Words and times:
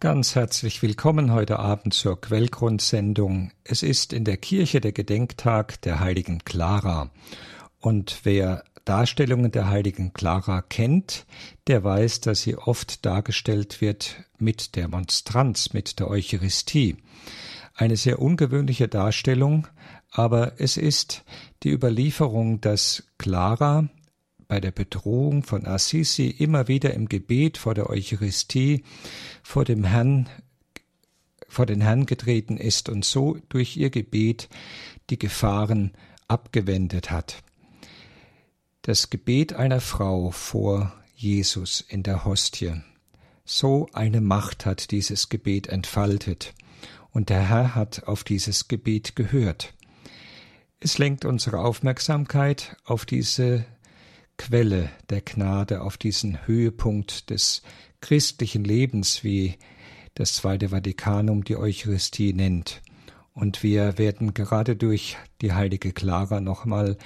Ganz 0.00 0.36
herzlich 0.36 0.80
willkommen 0.80 1.32
heute 1.32 1.58
Abend 1.58 1.92
zur 1.92 2.20
Quellgrundsendung. 2.20 3.50
Es 3.64 3.82
ist 3.82 4.12
in 4.12 4.22
der 4.22 4.36
Kirche 4.36 4.80
der 4.80 4.92
Gedenktag 4.92 5.82
der 5.82 5.98
heiligen 5.98 6.44
Clara. 6.44 7.10
Und 7.80 8.20
wer 8.22 8.62
Darstellungen 8.84 9.50
der 9.50 9.68
heiligen 9.68 10.12
Clara 10.12 10.62
kennt, 10.62 11.26
der 11.66 11.82
weiß, 11.82 12.20
dass 12.20 12.42
sie 12.42 12.56
oft 12.56 13.04
dargestellt 13.06 13.80
wird 13.80 14.22
mit 14.38 14.76
der 14.76 14.86
Monstranz, 14.86 15.72
mit 15.72 15.98
der 15.98 16.08
Eucharistie. 16.08 16.98
Eine 17.74 17.96
sehr 17.96 18.22
ungewöhnliche 18.22 18.86
Darstellung, 18.86 19.66
aber 20.12 20.60
es 20.60 20.76
ist 20.76 21.24
die 21.64 21.72
Überlieferung, 21.72 22.60
dass 22.60 23.02
Clara 23.18 23.88
bei 24.48 24.60
der 24.60 24.72
Bedrohung 24.72 25.42
von 25.42 25.66
Assisi 25.66 26.26
immer 26.26 26.68
wieder 26.68 26.94
im 26.94 27.08
Gebet 27.08 27.58
vor 27.58 27.74
der 27.74 27.90
Eucharistie 27.90 28.82
vor 29.42 29.64
dem 29.64 29.84
Herrn 29.84 30.28
vor 31.50 31.64
den 31.66 31.80
Herrn 31.80 32.04
getreten 32.06 32.58
ist 32.58 32.88
und 32.88 33.04
so 33.04 33.38
durch 33.48 33.76
ihr 33.76 33.90
Gebet 33.90 34.48
die 35.08 35.18
Gefahren 35.18 35.92
abgewendet 36.26 37.10
hat. 37.10 37.42
Das 38.82 39.10
Gebet 39.10 39.54
einer 39.54 39.80
Frau 39.80 40.30
vor 40.30 40.94
Jesus 41.14 41.80
in 41.80 42.02
der 42.02 42.24
Hostie. 42.24 42.74
So 43.44 43.88
eine 43.94 44.20
Macht 44.20 44.66
hat 44.66 44.90
dieses 44.90 45.30
Gebet 45.30 45.68
entfaltet, 45.68 46.54
und 47.10 47.30
der 47.30 47.48
Herr 47.48 47.74
hat 47.74 48.04
auf 48.04 48.24
dieses 48.24 48.68
Gebet 48.68 49.16
gehört. 49.16 49.72
Es 50.80 50.98
lenkt 50.98 51.24
unsere 51.24 51.60
Aufmerksamkeit 51.60 52.76
auf 52.84 53.06
diese 53.06 53.64
Quelle 54.38 54.88
der 55.10 55.20
Gnade, 55.20 55.82
auf 55.82 55.98
diesen 55.98 56.46
Höhepunkt 56.46 57.28
des 57.28 57.62
christlichen 58.00 58.64
Lebens, 58.64 59.22
wie 59.22 59.56
das 60.14 60.32
Zweite 60.32 60.70
Vatikanum 60.70 61.44
die 61.44 61.56
Eucharistie 61.56 62.32
nennt. 62.32 62.80
Und 63.34 63.62
wir 63.62 63.98
werden 63.98 64.34
gerade 64.34 64.74
durch 64.74 65.16
die 65.42 65.52
heilige 65.52 65.92
Clara 65.92 66.40
nochmal 66.40 66.96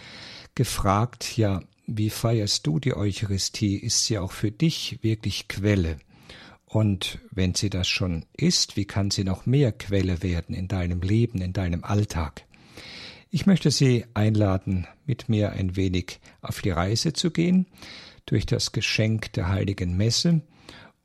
gefragt, 0.55 1.36
ja, 1.36 1.62
wie 1.86 2.10
feierst 2.10 2.66
du 2.66 2.78
die 2.78 2.94
Eucharistie? 2.94 3.77
Ist 3.77 4.05
sie 4.05 4.19
auch 4.19 4.33
für 4.33 4.50
dich 4.50 5.03
wirklich 5.03 5.48
Quelle? 5.48 5.98
Und 6.64 7.19
wenn 7.30 7.55
sie 7.55 7.69
das 7.69 7.86
schon 7.88 8.25
ist, 8.34 8.77
wie 8.77 8.86
kann 8.86 9.10
sie 9.10 9.25
noch 9.25 9.44
mehr 9.44 9.72
Quelle 9.72 10.22
werden 10.22 10.55
in 10.55 10.69
deinem 10.69 11.03
Leben, 11.03 11.42
in 11.42 11.53
deinem 11.53 11.84
Alltag? 11.84 12.44
Ich 13.34 13.47
möchte 13.47 13.70
Sie 13.70 14.05
einladen, 14.12 14.86
mit 15.06 15.30
mir 15.30 15.52
ein 15.52 15.75
wenig 15.75 16.20
auf 16.42 16.61
die 16.61 16.69
Reise 16.69 17.14
zu 17.14 17.30
gehen, 17.30 17.66
durch 18.27 18.44
das 18.44 18.72
Geschenk 18.72 19.33
der 19.33 19.48
heiligen 19.48 19.97
Messe 19.97 20.42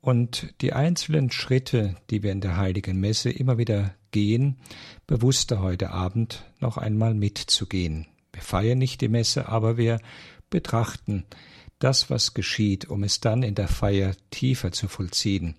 und 0.02 0.52
die 0.60 0.74
einzelnen 0.74 1.30
Schritte, 1.30 1.96
die 2.10 2.22
wir 2.22 2.30
in 2.32 2.42
der 2.42 2.58
heiligen 2.58 3.00
Messe 3.00 3.30
immer 3.30 3.56
wieder 3.56 3.94
gehen, 4.10 4.58
bewusster 5.06 5.62
heute 5.62 5.90
Abend 5.90 6.44
noch 6.60 6.76
einmal 6.76 7.14
mitzugehen. 7.14 8.06
Wir 8.34 8.42
feiern 8.42 8.76
nicht 8.76 9.00
die 9.00 9.08
Messe, 9.08 9.48
aber 9.48 9.78
wir 9.78 9.98
betrachten 10.50 11.24
das, 11.78 12.10
was 12.10 12.34
geschieht, 12.34 12.90
um 12.90 13.04
es 13.04 13.20
dann 13.20 13.42
in 13.42 13.54
der 13.54 13.68
Feier 13.68 14.14
tiefer 14.30 14.70
zu 14.70 14.86
vollziehen, 14.88 15.56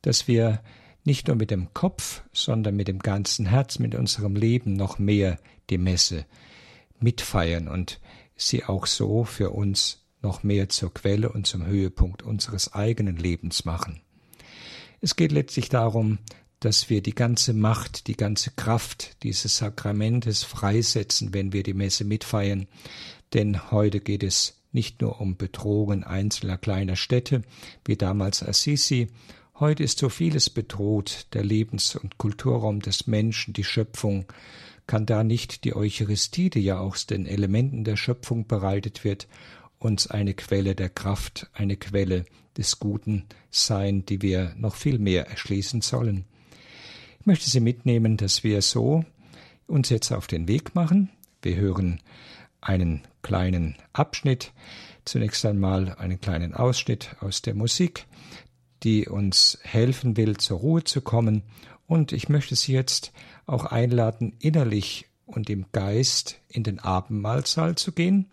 dass 0.00 0.28
wir 0.28 0.62
nicht 1.04 1.26
nur 1.26 1.36
mit 1.36 1.50
dem 1.50 1.74
Kopf, 1.74 2.22
sondern 2.32 2.74
mit 2.74 2.88
dem 2.88 3.00
ganzen 3.00 3.44
Herz, 3.44 3.78
mit 3.78 3.94
unserem 3.94 4.34
Leben 4.34 4.72
noch 4.72 4.98
mehr 4.98 5.36
die 5.70 5.78
Messe 5.78 6.26
mitfeiern 7.00 7.68
und 7.68 8.00
sie 8.36 8.64
auch 8.64 8.86
so 8.86 9.24
für 9.24 9.50
uns 9.50 10.04
noch 10.22 10.42
mehr 10.42 10.68
zur 10.68 10.92
Quelle 10.92 11.30
und 11.30 11.46
zum 11.46 11.66
Höhepunkt 11.66 12.22
unseres 12.22 12.72
eigenen 12.72 13.16
Lebens 13.16 13.64
machen. 13.64 14.00
Es 15.00 15.16
geht 15.16 15.32
letztlich 15.32 15.68
darum, 15.68 16.18
dass 16.60 16.88
wir 16.88 17.02
die 17.02 17.14
ganze 17.14 17.52
Macht, 17.52 18.06
die 18.06 18.16
ganze 18.16 18.50
Kraft 18.50 19.22
dieses 19.22 19.58
Sakramentes 19.58 20.42
freisetzen, 20.42 21.34
wenn 21.34 21.52
wir 21.52 21.62
die 21.62 21.74
Messe 21.74 22.04
mitfeiern, 22.04 22.66
denn 23.34 23.70
heute 23.70 24.00
geht 24.00 24.22
es 24.22 24.62
nicht 24.72 25.00
nur 25.00 25.20
um 25.20 25.36
Bedrohungen 25.36 26.02
einzelner 26.02 26.58
kleiner 26.58 26.96
Städte, 26.96 27.42
wie 27.84 27.96
damals 27.96 28.42
Assisi, 28.42 29.08
Heute 29.58 29.84
ist 29.84 29.98
so 30.00 30.10
vieles 30.10 30.50
bedroht, 30.50 31.28
der 31.32 31.42
Lebens- 31.42 31.96
und 31.96 32.18
Kulturraum 32.18 32.80
des 32.80 33.06
Menschen, 33.06 33.54
die 33.54 33.64
Schöpfung. 33.64 34.26
Kann 34.86 35.06
da 35.06 35.24
nicht 35.24 35.64
die 35.64 35.74
Eucharistie, 35.74 36.50
die 36.50 36.60
ja 36.60 36.78
aus 36.78 37.06
den 37.06 37.26
Elementen 37.26 37.84
der 37.84 37.96
Schöpfung 37.96 38.46
bereitet 38.46 39.02
wird, 39.04 39.26
uns 39.78 40.06
eine 40.06 40.34
Quelle 40.34 40.74
der 40.74 40.88
Kraft, 40.88 41.50
eine 41.52 41.76
Quelle 41.76 42.24
des 42.56 42.78
Guten 42.78 43.24
sein, 43.50 44.06
die 44.06 44.22
wir 44.22 44.54
noch 44.56 44.74
viel 44.74 44.98
mehr 44.98 45.28
erschließen 45.28 45.80
sollen? 45.80 46.24
Ich 47.20 47.26
möchte 47.26 47.50
Sie 47.50 47.60
mitnehmen, 47.60 48.16
dass 48.16 48.44
wir 48.44 48.62
so 48.62 49.04
uns 49.66 49.88
jetzt 49.88 50.12
auf 50.12 50.28
den 50.28 50.46
Weg 50.46 50.74
machen. 50.76 51.10
Wir 51.42 51.56
hören 51.56 52.00
einen 52.60 53.02
kleinen 53.22 53.76
Abschnitt, 53.92 54.52
zunächst 55.04 55.44
einmal 55.44 55.96
einen 55.96 56.20
kleinen 56.20 56.54
Ausschnitt 56.54 57.16
aus 57.20 57.42
der 57.42 57.54
Musik, 57.54 58.06
die 58.82 59.08
uns 59.08 59.58
helfen 59.62 60.16
will, 60.16 60.36
zur 60.36 60.58
Ruhe 60.58 60.84
zu 60.84 61.00
kommen. 61.00 61.42
Und 61.88 62.12
ich 62.12 62.28
möchte 62.28 62.54
Sie 62.54 62.72
jetzt 62.72 63.12
auch 63.46 63.64
einladen, 63.64 64.34
innerlich 64.40 65.06
und 65.24 65.50
im 65.50 65.66
Geist 65.72 66.40
in 66.48 66.62
den 66.62 66.78
Abendmahlsaal 66.78 67.76
zu 67.76 67.92
gehen, 67.92 68.26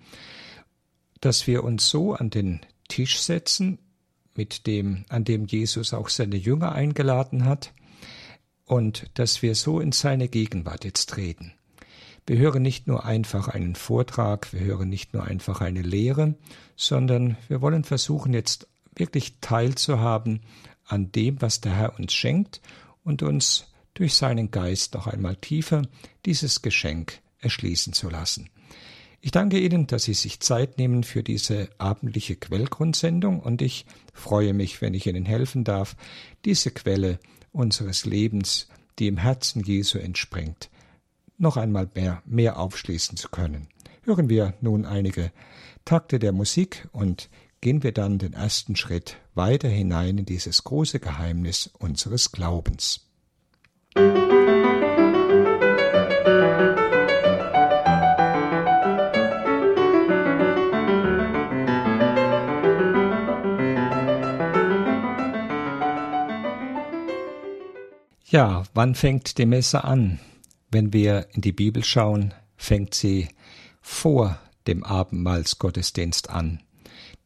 dass 1.22 1.47
wir 1.47 1.63
uns 1.63 1.90
so 1.90 2.13
an 2.13 2.29
den 2.29 2.62
Tisch 2.88 3.19
setzen, 3.19 3.79
mit 4.35 4.68
dem, 4.68 5.06
an 5.09 5.24
dem 5.24 5.46
Jesus 5.46 5.94
auch 5.94 6.09
seine 6.09 6.35
Jünger 6.35 6.74
eingeladen 6.74 7.46
hat, 7.46 7.74
und 8.66 9.09
dass 9.16 9.41
wir 9.41 9.56
so 9.56 9.79
in 9.79 9.91
seine 9.91 10.28
Gegenwart 10.28 10.85
jetzt 10.85 11.09
treten. 11.09 11.53
Wir 12.25 12.38
hören 12.38 12.62
nicht 12.62 12.88
nur 12.88 13.06
einfach 13.06 13.50
einen 13.50 13.75
Vortrag, 13.75 14.53
wir 14.53 14.62
hören 14.62 14.90
nicht 14.90 15.13
nur 15.13 15.25
einfach 15.25 15.59
eine 15.59 15.81
Lehre, 15.81 16.35
sondern 16.78 17.38
wir 17.50 17.62
wollen 17.62 17.84
versuchen 17.84 18.34
jetzt 18.34 18.68
wirklich 18.95 19.40
teilzuhaben 19.41 20.41
an 20.85 21.12
dem, 21.12 21.41
was 21.41 21.59
der 21.59 21.75
Herr 21.75 22.00
uns 22.00 22.13
schenkt 22.13 22.62
und 23.03 23.24
uns 23.24 23.72
durch 23.93 24.15
seinen 24.15 24.51
Geist 24.51 24.93
noch 24.93 25.07
einmal 25.07 25.35
tiefer 25.35 25.83
dieses 26.25 26.61
Geschenk 26.61 27.21
erschließen 27.39 27.93
zu 27.93 28.09
lassen. 28.09 28.49
Ich 29.21 29.31
danke 29.31 29.57
Ihnen, 29.57 29.87
dass 29.87 30.03
Sie 30.03 30.13
sich 30.13 30.41
Zeit 30.41 30.77
nehmen 30.77 31.03
für 31.03 31.23
diese 31.23 31.69
abendliche 31.77 32.35
Quellgrundsendung 32.35 33.39
und 33.39 33.61
ich 33.61 33.85
freue 34.13 34.53
mich, 34.53 34.81
wenn 34.81 34.93
ich 34.93 35.07
Ihnen 35.07 35.25
helfen 35.25 35.63
darf, 35.63 35.95
diese 36.43 36.71
Quelle 36.71 37.19
unseres 37.53 38.05
Lebens, 38.05 38.67
die 38.99 39.07
im 39.07 39.17
Herzen 39.17 39.63
Jesu 39.63 39.97
entspringt, 39.97 40.69
noch 41.37 41.55
einmal 41.55 41.89
mehr, 41.95 42.21
mehr 42.25 42.59
aufschließen 42.59 43.15
zu 43.15 43.29
können. 43.29 43.69
Hören 44.03 44.27
wir 44.27 44.55
nun 44.59 44.85
einige 44.85 45.31
Takte 45.85 46.19
der 46.19 46.33
Musik 46.33 46.89
und 46.91 47.29
gehen 47.61 47.81
wir 47.81 47.93
dann 47.93 48.17
den 48.17 48.33
ersten 48.33 48.75
Schritt 48.75 49.15
weiter 49.35 49.69
hinein 49.69 50.17
in 50.17 50.25
dieses 50.25 50.65
große 50.65 50.99
Geheimnis 50.99 51.69
unseres 51.79 52.33
Glaubens. 52.33 53.07
Ja, 68.33 68.63
wann 68.73 68.95
fängt 68.95 69.37
die 69.37 69.45
Messe 69.45 69.83
an? 69.83 70.19
Wenn 70.71 70.91
wir 70.91 71.27
in 71.33 71.41
die 71.41 71.51
Bibel 71.51 71.83
schauen, 71.83 72.33
fängt 72.57 72.95
sie 72.95 73.27
vor 73.79 74.39
dem 74.65 74.83
Abendmahlsgottesdienst 74.83 76.31
an. 76.31 76.59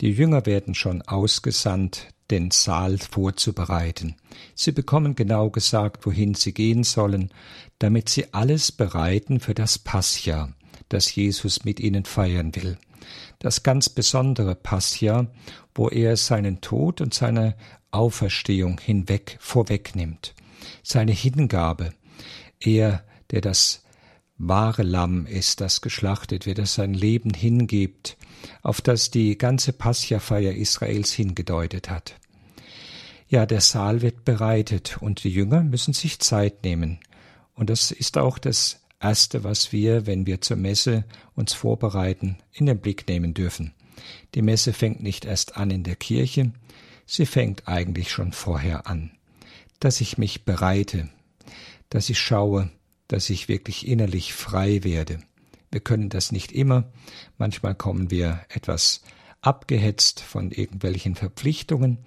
Die 0.02 0.12
Jünger 0.12 0.46
werden 0.46 0.76
schon 0.76 1.02
ausgesandt, 1.04 2.10
den 2.32 2.52
Saal 2.52 2.98
vorzubereiten. 2.98 4.16
Sie 4.56 4.72
bekommen 4.72 5.16
genau 5.16 5.50
gesagt, 5.50 6.06
wohin 6.06 6.34
sie 6.34 6.54
gehen 6.54 6.84
sollen, 6.84 7.32
damit 7.80 8.10
sie 8.10 8.34
alles 8.34 8.72
bereiten 8.72 9.40
für 9.40 9.54
das 9.54 9.80
Pascha, 9.80 10.54
das 10.90 11.14
Jesus 11.16 11.64
mit 11.64 11.80
ihnen 11.80 12.06
feiern 12.06 12.56
will. 12.56 12.78
Das 13.40 13.64
ganz 13.64 13.90
besondere 13.90 14.56
Pascha, 14.56 15.28
wo 15.76 15.90
er 15.90 16.18
seinen 16.18 16.62
Tod 16.62 17.02
und 17.02 17.14
seine 17.14 17.56
Auferstehung 17.92 18.80
hinweg 18.80 19.38
vorwegnimmt. 19.40 20.34
Seine 20.84 21.14
Hingabe. 21.14 21.94
Er, 22.60 23.04
der 23.32 23.42
das 23.42 23.84
wahre 24.38 24.84
Lamm 24.84 25.26
ist, 25.26 25.62
das 25.62 25.82
geschlachtet 25.82 26.46
wird, 26.46 26.60
das 26.60 26.76
sein 26.76 26.94
Leben 26.94 27.34
hingibt, 27.34 28.18
auf 28.62 28.82
das 28.82 29.10
die 29.12 29.38
ganze 29.38 29.74
Pascha-Feier 29.74 30.54
Israels 30.54 31.12
hingedeutet 31.12 31.90
hat. 31.90 32.16
Ja, 33.30 33.46
der 33.46 33.62
Saal 33.62 34.02
wird 34.02 34.24
bereitet 34.24 34.98
und 35.02 35.24
die 35.24 35.30
Jünger 35.30 35.62
müssen 35.64 35.94
sich 35.94 36.20
Zeit 36.20 36.64
nehmen. 36.64 37.00
Und 37.54 37.70
das 37.70 37.92
ist 37.92 38.18
auch 38.18 38.38
das 38.38 38.82
Erste, 39.00 39.44
was 39.44 39.72
wir, 39.72 40.06
wenn 40.06 40.26
wir 40.26 40.42
zur 40.42 40.58
Messe 40.58 41.04
uns 41.36 41.54
vorbereiten, 41.54 42.38
in 42.54 42.68
den 42.68 42.80
Blick 42.80 43.08
nehmen 43.08 43.34
dürfen. 43.34 43.74
Die 44.36 44.42
Messe 44.42 44.74
fängt 44.74 45.04
nicht 45.04 45.26
erst 45.26 45.58
an 45.58 45.72
in 45.72 45.84
der 45.84 45.96
Kirche, 45.96 46.54
sie 47.06 47.26
fängt 47.26 47.68
eigentlich 47.68 48.12
schon 48.12 48.32
vorher 48.32 48.88
an. 48.88 49.12
dass 49.80 50.02
ich 50.02 50.18
mich 50.18 50.46
bereite, 50.46 51.10
dass 51.90 52.10
ich 52.10 52.20
schaue, 52.20 52.70
dass 53.08 53.30
ich 53.30 53.48
wirklich 53.48 53.88
innerlich 53.88 54.34
frei 54.34 54.84
werde. 54.84 55.20
Wir 55.72 55.82
können 55.82 56.10
das 56.10 56.32
nicht 56.32 56.52
immer. 56.52 56.92
Manchmal 57.38 57.76
kommen 57.76 58.10
wir 58.12 58.42
etwas 58.50 59.02
abgehetzt 59.42 60.22
von 60.22 60.52
irgendwelchen 60.52 61.16
Verpflichtungen, 61.16 62.00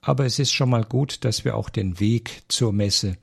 aber 0.00 0.24
es 0.24 0.38
ist 0.38 0.52
schon 0.52 0.70
mal 0.70 0.84
gut, 0.84 1.24
dass 1.24 1.44
wir 1.44 1.56
auch 1.56 1.68
den 1.68 1.98
Weg 1.98 2.42
zur 2.48 2.72
Messe 2.72 3.16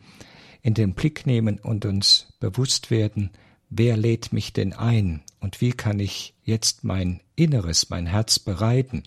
in 0.62 0.74
den 0.74 0.94
Blick 0.94 1.26
nehmen 1.26 1.60
und 1.60 1.86
uns 1.86 2.34
bewusst 2.40 2.92
werden, 2.92 3.32
wer 3.70 3.98
lädt 3.98 4.34
mich 4.34 4.54
denn 4.54 4.74
ein 4.74 5.24
und 5.40 5.62
wie 5.62 5.72
kann 5.72 6.00
ich 6.00 6.36
jetzt 6.44 6.84
mein 6.84 7.22
Inneres, 7.36 7.90
mein 7.90 8.06
Herz 8.06 8.38
bereiten 8.40 9.04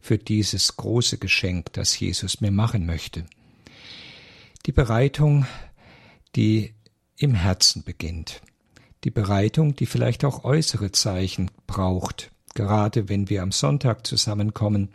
für 0.00 0.18
dieses 0.18 0.76
große 0.76 1.18
Geschenk, 1.18 1.72
das 1.72 1.98
Jesus 1.98 2.40
mir 2.40 2.50
machen 2.50 2.86
möchte. 2.86 3.26
Die 4.66 4.72
Bereitung, 4.72 5.46
die 6.34 6.75
im 7.16 7.34
Herzen 7.34 7.82
beginnt. 7.82 8.42
Die 9.04 9.10
Bereitung, 9.10 9.74
die 9.74 9.86
vielleicht 9.86 10.24
auch 10.24 10.44
äußere 10.44 10.92
Zeichen 10.92 11.50
braucht, 11.66 12.30
gerade 12.54 13.08
wenn 13.08 13.28
wir 13.28 13.42
am 13.42 13.52
Sonntag 13.52 14.06
zusammenkommen, 14.06 14.90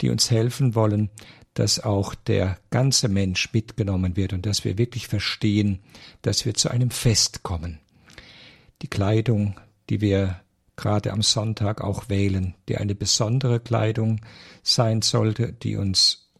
die 0.00 0.10
uns 0.10 0.30
helfen 0.30 0.74
wollen, 0.74 1.10
dass 1.54 1.80
auch 1.80 2.14
der 2.14 2.58
ganze 2.70 3.08
Mensch 3.08 3.52
mitgenommen 3.52 4.16
wird 4.16 4.32
und 4.32 4.46
dass 4.46 4.64
wir 4.64 4.78
wirklich 4.78 5.08
verstehen, 5.08 5.80
dass 6.22 6.44
wir 6.44 6.54
zu 6.54 6.70
einem 6.70 6.90
Fest 6.90 7.42
kommen. 7.42 7.80
Die 8.82 8.88
Kleidung, 8.88 9.58
die 9.90 10.00
wir 10.00 10.40
gerade 10.76 11.12
am 11.12 11.22
Sonntag 11.22 11.82
auch 11.82 12.08
wählen, 12.08 12.54
die 12.68 12.78
eine 12.78 12.94
besondere 12.94 13.60
Kleidung 13.60 14.20
sein 14.62 15.02
sollte, 15.02 15.52
die 15.52 15.76
uns 15.76 16.30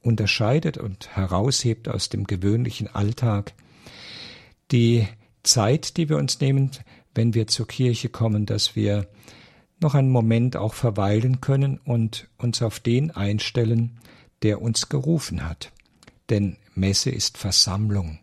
unterscheidet 0.00 0.78
und 0.78 1.14
heraushebt 1.14 1.88
aus 1.88 2.08
dem 2.08 2.26
gewöhnlichen 2.26 2.88
Alltag. 2.88 3.52
Die 4.70 5.06
Zeit, 5.42 5.96
die 5.96 6.08
wir 6.08 6.16
uns 6.16 6.40
nehmen, 6.40 6.70
wenn 7.14 7.34
wir 7.34 7.46
zur 7.46 7.66
Kirche 7.66 8.08
kommen, 8.08 8.46
dass 8.46 8.76
wir 8.76 9.08
noch 9.80 9.94
einen 9.94 10.10
Moment 10.10 10.56
auch 10.56 10.74
verweilen 10.74 11.40
können 11.40 11.78
und 11.78 12.28
uns 12.36 12.62
auf 12.62 12.80
den 12.80 13.10
einstellen, 13.10 13.98
der 14.42 14.62
uns 14.62 14.88
gerufen 14.88 15.48
hat. 15.48 15.72
Denn 16.28 16.56
Messe 16.74 17.10
ist 17.10 17.38
Versammlung. 17.38 18.20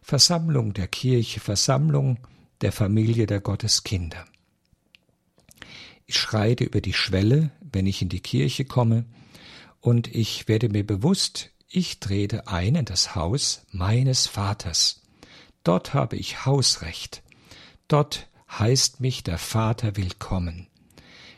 Versammlung 0.00 0.72
der 0.72 0.88
Kirche, 0.88 1.40
Versammlung 1.40 2.18
der 2.60 2.72
Familie 2.72 3.26
der 3.26 3.40
Gotteskinder. 3.40 4.24
Ich 6.06 6.16
schreite 6.16 6.64
über 6.64 6.80
die 6.80 6.92
Schwelle, 6.92 7.50
wenn 7.60 7.86
ich 7.86 8.02
in 8.02 8.08
die 8.08 8.20
Kirche 8.20 8.64
komme, 8.64 9.04
und 9.80 10.14
ich 10.14 10.46
werde 10.46 10.68
mir 10.68 10.86
bewusst, 10.86 11.50
ich 11.68 11.98
trete 11.98 12.46
ein 12.46 12.76
in 12.76 12.84
das 12.84 13.16
Haus 13.16 13.66
meines 13.72 14.28
Vaters. 14.28 15.01
Dort 15.64 15.94
habe 15.94 16.16
ich 16.16 16.44
Hausrecht. 16.44 17.22
Dort 17.86 18.28
heißt 18.50 19.00
mich 19.00 19.22
der 19.22 19.38
Vater 19.38 19.96
willkommen. 19.96 20.66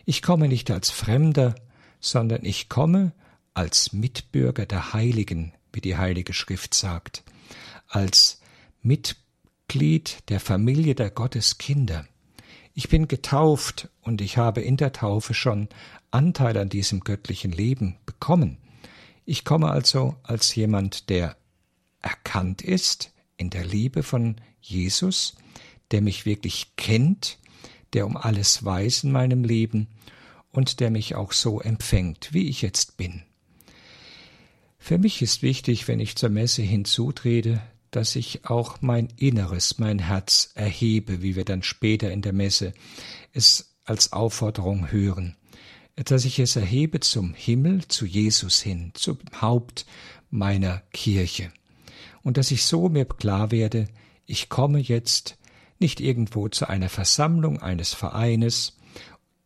Ich 0.07 0.23
komme 0.23 0.49
nicht 0.49 0.71
als 0.71 0.91
Fremder, 0.91 1.55
sondern 2.01 2.45
ich 2.45 2.69
komme 2.69 3.13
als 3.53 3.93
Mitbürger 3.93 4.67
der 4.67 4.93
Heiligen, 4.93 5.53
wie 5.73 5.81
die 5.81 5.97
Heilige 5.97 6.33
Schrift 6.33 6.75
sagt, 6.75 7.23
als 7.87 8.41
Mitglied 8.83 10.19
der 10.29 10.41
Familie 10.41 10.95
der 10.95 11.11
Gotteskinder. 11.11 12.07
Ich 12.73 12.89
bin 12.89 13.09
getauft 13.09 13.89
und 14.01 14.21
ich 14.21 14.39
habe 14.39 14.63
in 14.63 14.77
der 14.77 14.93
Taufe 14.93 15.35
schon 15.35 15.69
Anteil 16.11 16.57
an 16.57 16.69
diesem 16.69 17.01
göttlichen 17.01 17.53
Leben 17.53 17.97
bekommen. 18.07 18.59
Ich 19.27 19.45
komme 19.45 19.71
also 19.71 20.17
als 20.23 20.55
jemand, 20.55 21.09
der 21.11 21.37
erkannt 22.01 22.63
ist 22.63 23.14
in 23.37 23.51
der 23.51 23.65
Liebe 23.65 24.03
von 24.03 24.37
Jesus, 24.61 25.37
der 25.91 26.01
mich 26.01 26.27
wirklich 26.27 26.77
kennt, 26.77 27.39
der 27.93 28.07
um 28.07 28.17
alles 28.17 28.65
weiß 28.65 29.05
in 29.05 29.13
meinem 29.13 29.45
Leben 29.45 29.89
und 30.51 30.81
der 30.81 30.91
mich 30.91 31.15
auch 31.15 31.33
so 31.33 31.61
empfängt, 31.61 32.33
wie 32.33 32.49
ich 32.49 32.63
jetzt 32.63 32.97
bin. 32.97 33.23
Für 34.79 34.99
mich 34.99 35.23
ist 35.23 35.43
wichtig, 35.43 35.89
wenn 35.89 36.01
ich 36.01 36.17
zur 36.17 36.29
Messe 36.29 36.63
hinzutrete, 36.63 37.63
dass 37.91 38.17
ich 38.17 38.45
auch 38.45 38.83
mein 38.83 39.09
Inneres, 39.17 39.79
mein 39.79 39.99
Herz 39.99 40.51
erhebe, 40.55 41.23
wie 41.23 41.37
wir 41.37 41.45
dann 41.45 41.63
später 41.63 42.11
in 42.11 42.23
der 42.23 42.33
Messe 42.33 42.75
es 43.33 43.77
als 43.85 44.13
Aufforderung 44.13 44.91
hören, 44.91 45.37
dass 45.97 46.25
ich 46.25 46.39
es 46.39 46.57
erhebe 46.57 47.01
zum 47.01 47.35
Himmel, 47.35 47.87
zu 47.87 48.05
Jesus 48.05 48.61
hin, 48.61 48.91
zum 48.95 49.19
Haupt 49.41 49.87
meiner 50.29 50.83
Kirche, 50.93 51.53
und 52.25 52.37
dass 52.37 52.51
ich 52.51 52.65
so 52.65 52.89
mir 52.89 53.05
klar 53.05 53.53
werde, 53.53 53.87
ich 54.27 54.49
komme 54.49 54.81
jetzt 54.81 55.39
nicht 55.79 56.01
irgendwo 56.01 56.49
zu 56.49 56.69
einer 56.69 56.89
Versammlung 56.89 57.61
eines 57.63 57.95
Vereines, 57.95 58.77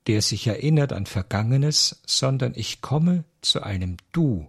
der 0.07 0.23
sich 0.23 0.47
erinnert 0.47 0.93
an 0.93 1.05
Vergangenes, 1.05 2.01
sondern 2.07 2.53
ich 2.55 2.81
komme 2.81 3.25
zu 3.43 3.63
einem 3.63 3.99
Du, 4.13 4.47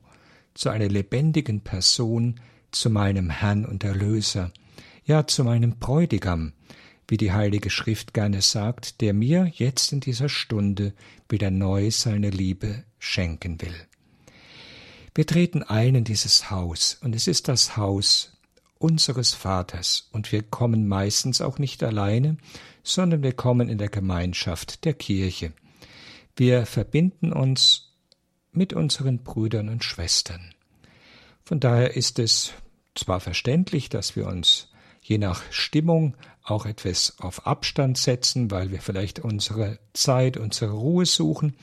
zu 0.54 0.70
einer 0.70 0.88
lebendigen 0.88 1.62
Person, 1.62 2.40
zu 2.72 2.90
meinem 2.90 3.30
Herrn 3.30 3.66
und 3.66 3.84
Erlöser, 3.84 4.52
ja 5.04 5.26
zu 5.26 5.44
meinem 5.44 5.80
Bräutigam, 5.80 6.54
wie 7.08 7.18
die 7.18 7.34
Heilige 7.34 7.72
Schrift 7.72 8.14
gerne 8.14 8.42
sagt, 8.42 9.02
der 9.02 9.14
mir 9.14 9.52
jetzt 9.56 9.92
in 9.92 10.00
dieser 10.00 10.30
Stunde 10.30 10.94
wieder 11.28 11.50
neu 11.50 11.90
seine 11.90 12.30
Liebe 12.30 12.84
schenken 13.00 13.60
will. 13.62 13.89
Wir 15.16 15.26
treten 15.26 15.64
ein 15.64 15.96
in 15.96 16.04
dieses 16.04 16.52
Haus, 16.52 16.98
und 17.02 17.16
es 17.16 17.28
ist 17.28 17.48
das 17.48 17.78
Haus 17.78 18.38
unseres 18.78 19.34
Vaters, 19.34 20.10
und 20.12 20.32
wir 20.32 20.44
kommen 20.44 20.88
meistens 20.88 21.42
auch 21.42 21.60
nicht 21.60 21.84
alleine, 21.84 22.38
sondern 22.84 23.24
wir 23.24 23.34
kommen 23.34 23.70
in 23.70 23.78
der 23.78 23.90
Gemeinschaft 23.90 24.86
der 24.86 24.94
Kirche. 24.94 25.54
Wir 26.36 26.66
verbinden 26.66 27.34
uns 27.34 27.94
mit 28.52 28.74
unseren 28.74 29.24
Brüdern 29.24 29.70
und 29.70 29.84
Schwestern. 29.84 30.54
Von 31.44 31.60
daher 31.60 31.96
ist 31.96 32.20
es 32.20 32.54
zwar 32.96 33.20
verständlich, 33.20 33.90
dass 33.90 34.16
wir 34.16 34.28
uns 34.28 34.70
je 35.02 35.18
nach 35.18 35.42
Stimmung 35.52 36.16
auch 36.44 36.66
etwas 36.66 37.16
auf 37.20 37.46
Abstand 37.46 37.98
setzen, 37.98 38.52
weil 38.52 38.72
wir 38.72 38.82
vielleicht 38.82 39.20
unsere 39.20 39.80
Zeit, 39.94 40.38
unsere 40.38 40.72
Ruhe 40.72 41.06
suchen, 41.06 41.56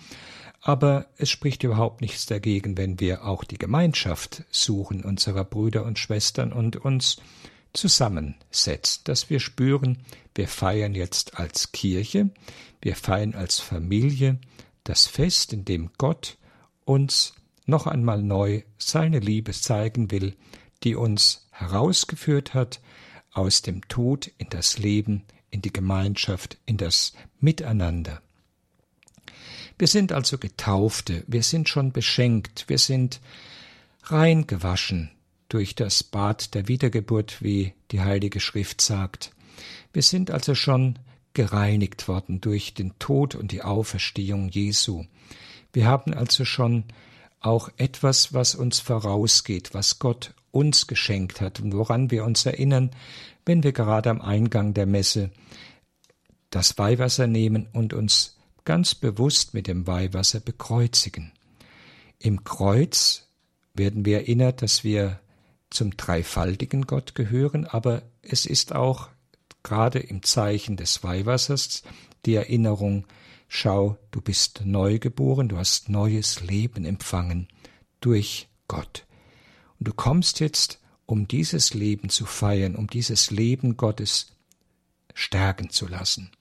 aber 0.61 1.06
es 1.17 1.31
spricht 1.31 1.62
überhaupt 1.62 2.00
nichts 2.00 2.26
dagegen, 2.26 2.76
wenn 2.76 3.00
wir 3.00 3.25
auch 3.25 3.44
die 3.44 3.58
Gemeinschaft 3.58 4.44
suchen 4.50 5.05
unserer 5.05 5.44
Brüder 5.44 5.85
und 5.85 5.99
Schwestern 5.99 6.53
und 6.53 6.76
uns 6.76 7.19
zusammensetzen, 7.73 9.02
dass 9.04 9.31
wir 9.31 9.40
spüren, 9.40 9.99
wir 10.35 10.49
feiern 10.49 10.95
jetzt 10.95 11.38
als 11.38 11.73
Kirche, 11.73 12.31
wir 12.81 12.97
feiern 12.97 13.35
als 13.35 13.61
Familie 13.61 14.38
das 14.85 15.07
Fest, 15.07 15.52
in 15.52 15.64
dem 15.64 15.90
Gott 15.99 16.38
uns 16.85 17.35
noch 17.66 17.87
einmal 17.87 18.23
neu 18.23 18.62
seine 18.78 19.19
Liebe 19.19 19.52
zeigen 19.52 20.11
will, 20.11 20.37
die 20.85 20.95
uns 20.95 21.49
herausgeführt 21.50 22.54
hat 22.54 22.81
aus 23.33 23.62
dem 23.62 23.87
Tod 23.88 24.31
in 24.38 24.49
das 24.50 24.78
Leben, 24.78 25.25
in 25.50 25.62
die 25.62 25.73
Gemeinschaft, 25.73 26.59
in 26.64 26.76
das 26.76 27.12
Miteinander. 27.40 28.23
Wir 29.78 29.88
sind 29.88 30.12
also 30.12 30.38
Getaufte, 30.38 31.23
wir 31.26 31.42
sind 31.42 31.68
schon 31.68 31.92
beschenkt, 31.92 32.64
wir 32.68 32.78
sind 32.78 33.21
rein 34.04 34.47
gewaschen 34.47 35.11
durch 35.49 35.75
das 35.75 36.02
Bad 36.02 36.54
der 36.54 36.66
Wiedergeburt, 36.66 37.42
wie 37.42 37.75
die 37.90 38.00
Heilige 38.00 38.40
Schrift 38.40 38.80
sagt. 38.80 39.33
Wir 39.92 40.02
sind 40.02 40.30
also 40.30 40.54
schon 40.54 40.99
gereinigt 41.35 42.09
worden 42.09 42.40
durch 42.40 42.73
den 42.73 42.99
Tod 42.99 43.35
und 43.35 43.52
die 43.52 43.62
Auferstehung 43.62 44.49
Jesu. 44.49 45.04
Wir 45.73 45.87
haben 45.87 46.14
also 46.14 46.47
schon 46.47 46.85
auch 47.40 47.68
etwas, 47.76 48.33
was 48.33 48.54
uns 48.54 48.80
vorausgeht, 48.80 49.75
was 49.75 49.99
Gott 49.99 50.33
uns 50.50 50.87
geschenkt 50.87 51.42
hat 51.42 51.61
und 51.61 51.75
woran 51.75 52.11
wir 52.11 52.25
uns 52.25 52.47
erinnern, 52.47 52.90
wenn 53.45 53.62
wir 53.62 53.73
gerade 53.73 54.09
am 54.09 54.23
Eingang 54.23 54.73
der 54.73 54.87
Messe 54.87 55.30
das 56.49 56.78
Weihwasser 56.78 57.26
nehmen 57.26 57.68
und 57.75 57.92
uns 57.92 58.36
ganz 58.66 58.94
bewusst 58.94 59.54
mit 59.54 59.66
dem 59.66 59.87
Weihwasser 59.87 60.40
bekreuzigen. 60.40 61.32
Im 62.18 62.44
Kreuz 62.44 63.28
werden 63.73 64.04
wir 64.04 64.18
erinnert, 64.18 64.61
dass 64.61 64.85
wir 64.85 65.20
zum 65.70 65.96
dreifaltigen 65.96 66.82
Gott 66.82 67.14
gehören, 67.14 67.64
aber 67.64 68.02
es 68.20 68.44
ist 68.44 68.75
auch 68.75 69.08
gerade 69.62 69.99
im 69.99 70.23
Zeichen 70.23 70.76
des 70.76 71.02
Weihwassers 71.02 71.82
die 72.26 72.35
Erinnerung 72.35 73.06
Schau, 73.49 73.96
du 74.11 74.20
bist 74.20 74.62
neu 74.64 74.99
geboren, 74.99 75.49
du 75.49 75.56
hast 75.56 75.88
neues 75.88 76.40
Leben 76.40 76.85
empfangen 76.85 77.49
durch 78.00 78.49
Gott. 78.66 79.06
Und 79.78 79.88
du 79.88 79.92
kommst 79.92 80.40
jetzt, 80.40 80.80
um 81.06 81.28
dieses 81.28 81.73
Leben 81.73 82.08
zu 82.08 82.26
feiern, 82.26 82.75
um 82.75 82.88
dieses 82.88 83.30
Leben 83.30 83.76
Gottes 83.76 84.32
stärken 85.14 85.70
zu 85.70 85.87
lassen. 85.87 86.32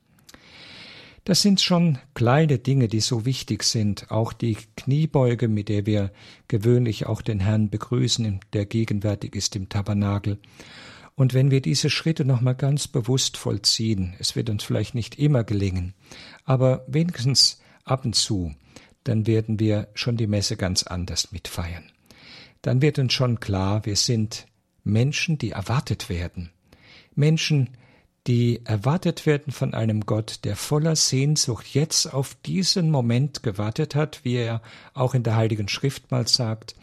Das 1.26 1.42
sind 1.42 1.60
schon 1.60 1.98
kleine 2.14 2.60
Dinge, 2.60 2.88
die 2.88 3.00
so 3.00 3.26
wichtig 3.26 3.64
sind, 3.64 4.12
auch 4.12 4.32
die 4.32 4.58
Kniebeuge, 4.78 5.48
mit 5.48 5.70
der 5.70 5.88
wir 5.88 6.12
gewöhnlich 6.48 7.08
auch 7.08 7.24
den 7.24 7.40
Herrn 7.40 7.72
begrüßen, 7.72 8.42
der 8.54 8.68
gegenwärtig 8.68 9.36
ist 9.36 9.56
im 9.56 9.68
Tabernakel. 9.68 10.38
Und 11.16 11.34
wenn 11.34 11.50
wir 11.50 11.62
diese 11.62 11.90
Schritte 11.90 12.26
nochmal 12.26 12.54
ganz 12.54 12.88
bewusst 12.88 13.38
vollziehen, 13.38 14.14
es 14.20 14.36
wird 14.36 14.52
uns 14.52 14.64
vielleicht 14.64 14.94
nicht 14.94 15.18
immer 15.18 15.44
gelingen, 15.44 15.96
aber 16.44 16.86
wenigstens 16.88 17.60
ab 17.86 18.06
und 18.06 18.14
zu, 18.14 18.54
dann 19.04 19.26
werden 19.26 19.60
wir 19.60 19.88
schon 19.96 20.18
die 20.18 20.28
Messe 20.28 20.58
ganz 20.58 20.84
anders 20.84 21.32
mitfeiern. 21.32 21.92
Dann 22.62 22.84
wird 22.84 23.00
uns 23.00 23.14
schon 23.14 23.40
klar, 23.40 23.84
wir 23.88 23.96
sind 23.96 24.46
Menschen, 24.84 25.40
die 25.40 25.52
erwartet 25.52 26.08
werden. 26.08 26.52
Menschen, 27.16 27.72
die 28.28 28.62
erwartet 28.66 29.26
werden 29.26 29.54
von 29.54 29.74
einem 29.74 30.06
Gott, 30.06 30.40
der 30.44 30.56
voller 30.56 30.96
Sehnsucht 30.96 31.68
jetzt 31.74 32.12
auf 32.12 32.36
diesen 32.46 32.90
Moment 32.90 33.44
gewartet 33.44 33.94
hat, 33.94 34.22
wie 34.24 34.36
er 34.36 34.62
auch 34.94 35.14
in 35.14 35.24
der 35.24 35.36
Heiligen 35.36 35.68
Schrift 35.68 36.10
mal 36.10 36.28
sagt, 36.28 36.76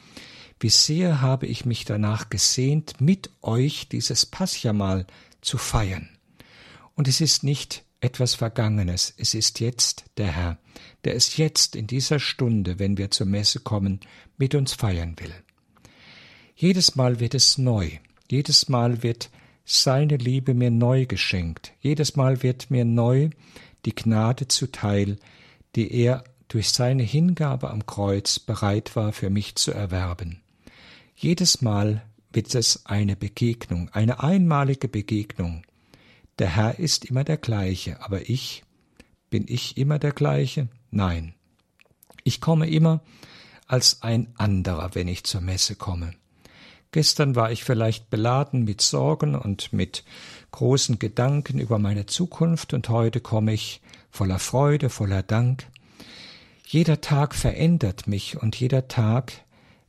wie 0.60 0.68
sehr 0.68 1.20
habe 1.20 1.46
ich 1.46 1.64
mich 1.64 1.84
danach 1.84 2.30
gesehnt, 2.30 3.00
mit 3.00 3.30
euch 3.42 3.88
dieses 3.88 4.24
Passjamal 4.24 5.06
zu 5.40 5.58
feiern. 5.58 6.08
Und 6.94 7.08
es 7.08 7.20
ist 7.20 7.42
nicht 7.42 7.84
etwas 8.00 8.34
Vergangenes, 8.34 9.12
es 9.16 9.34
ist 9.34 9.58
jetzt 9.58 10.04
der 10.18 10.30
Herr, 10.30 10.58
der 11.04 11.16
es 11.16 11.36
jetzt 11.36 11.74
in 11.74 11.88
dieser 11.88 12.20
Stunde, 12.20 12.78
wenn 12.78 12.96
wir 12.96 13.10
zur 13.10 13.26
Messe 13.26 13.60
kommen, 13.60 14.00
mit 14.36 14.54
uns 14.54 14.74
feiern 14.74 15.16
will. 15.18 15.34
Jedes 16.54 16.94
Mal 16.94 17.18
wird 17.18 17.34
es 17.34 17.58
neu, 17.58 17.90
jedes 18.30 18.68
Mal 18.68 19.02
wird 19.02 19.30
seine 19.64 20.16
Liebe 20.16 20.54
mir 20.54 20.70
neu 20.70 21.06
geschenkt. 21.06 21.72
Jedes 21.80 22.16
Mal 22.16 22.42
wird 22.42 22.70
mir 22.70 22.84
neu 22.84 23.30
die 23.84 23.94
Gnade 23.94 24.48
zuteil, 24.48 25.16
die 25.76 25.92
er 25.92 26.24
durch 26.48 26.70
seine 26.70 27.02
Hingabe 27.02 27.70
am 27.70 27.86
Kreuz 27.86 28.38
bereit 28.38 28.94
war 28.94 29.12
für 29.12 29.30
mich 29.30 29.54
zu 29.54 29.72
erwerben. 29.72 30.42
Jedes 31.16 31.62
Mal 31.62 32.02
wird 32.32 32.54
es 32.54 32.86
eine 32.86 33.16
Begegnung, 33.16 33.88
eine 33.90 34.22
einmalige 34.22 34.88
Begegnung. 34.88 35.62
Der 36.38 36.56
Herr 36.56 36.78
ist 36.78 37.04
immer 37.04 37.24
der 37.24 37.36
gleiche, 37.36 38.02
aber 38.02 38.28
ich, 38.28 38.64
bin 39.30 39.44
ich 39.48 39.76
immer 39.76 39.98
der 39.98 40.12
gleiche? 40.12 40.68
Nein. 40.90 41.34
Ich 42.24 42.40
komme 42.40 42.68
immer 42.68 43.02
als 43.66 44.02
ein 44.02 44.28
anderer, 44.36 44.94
wenn 44.94 45.08
ich 45.08 45.24
zur 45.24 45.40
Messe 45.40 45.76
komme. 45.76 46.14
Gestern 46.92 47.34
war 47.34 47.50
ich 47.50 47.64
vielleicht 47.64 48.10
beladen 48.10 48.64
mit 48.64 48.82
Sorgen 48.82 49.34
und 49.34 49.72
mit 49.72 50.04
großen 50.50 50.98
Gedanken 50.98 51.58
über 51.58 51.78
meine 51.78 52.04
Zukunft 52.04 52.74
und 52.74 52.90
heute 52.90 53.20
komme 53.20 53.54
ich 53.54 53.80
voller 54.10 54.38
Freude, 54.38 54.90
voller 54.90 55.22
Dank. 55.22 55.66
Jeder 56.66 57.00
Tag 57.00 57.34
verändert 57.34 58.06
mich 58.06 58.36
und 58.36 58.60
jeder 58.60 58.88
Tag 58.88 59.32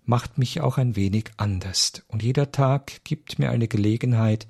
macht 0.05 0.37
mich 0.37 0.61
auch 0.61 0.77
ein 0.77 0.95
wenig 0.95 1.25
anders 1.35 2.03
und 2.07 2.23
jeder 2.23 2.53
Tag 2.53 3.03
gibt 3.03 3.37
mir 3.37 3.51
eine 3.51 3.67
Gelegenheit, 3.67 4.47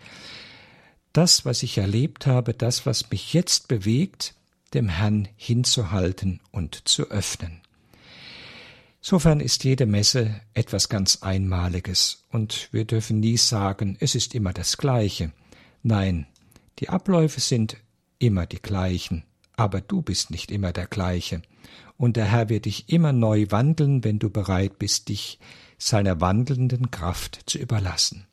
das, 1.12 1.46
was 1.46 1.64
ich 1.64 1.80
erlebt 1.80 2.28
habe, 2.28 2.54
das, 2.54 2.86
was 2.86 3.10
mich 3.10 3.34
jetzt 3.34 3.68
bewegt, 3.68 4.36
dem 4.76 4.90
Herrn 4.90 5.28
hinzuhalten 5.38 6.40
und 6.52 6.88
zu 6.88 7.10
öffnen. 7.10 7.63
Insofern 9.04 9.42
ist 9.42 9.66
jede 9.66 9.86
Messe 9.86 10.40
etwas 10.54 10.88
ganz 10.88 11.24
Einmaliges 11.24 12.24
und 12.30 12.70
wir 12.72 12.86
dürfen 12.86 13.20
nie 13.20 13.36
sagen, 13.36 13.98
es 14.00 14.16
ist 14.16 14.34
immer 14.34 14.54
das 14.54 14.78
Gleiche. 14.78 15.34
Nein, 15.82 16.26
die 16.80 16.88
Abläufe 16.88 17.42
sind 17.42 17.76
immer 18.18 18.46
die 18.46 18.62
gleichen, 18.62 19.26
aber 19.58 19.82
du 19.82 20.02
bist 20.02 20.32
nicht 20.32 20.52
immer 20.52 20.72
der 20.72 20.88
gleiche. 20.88 21.42
Und 21.98 22.16
der 22.16 22.32
Herr 22.32 22.48
wird 22.48 22.64
dich 22.64 22.88
immer 22.88 23.12
neu 23.12 23.48
wandeln, 23.50 24.06
wenn 24.06 24.20
du 24.20 24.30
bereit 24.30 24.80
bist, 24.80 25.10
dich 25.10 25.38
seiner 25.78 26.22
wandelnden 26.22 26.90
Kraft 26.90 27.42
zu 27.46 27.58
überlassen. 27.58 28.26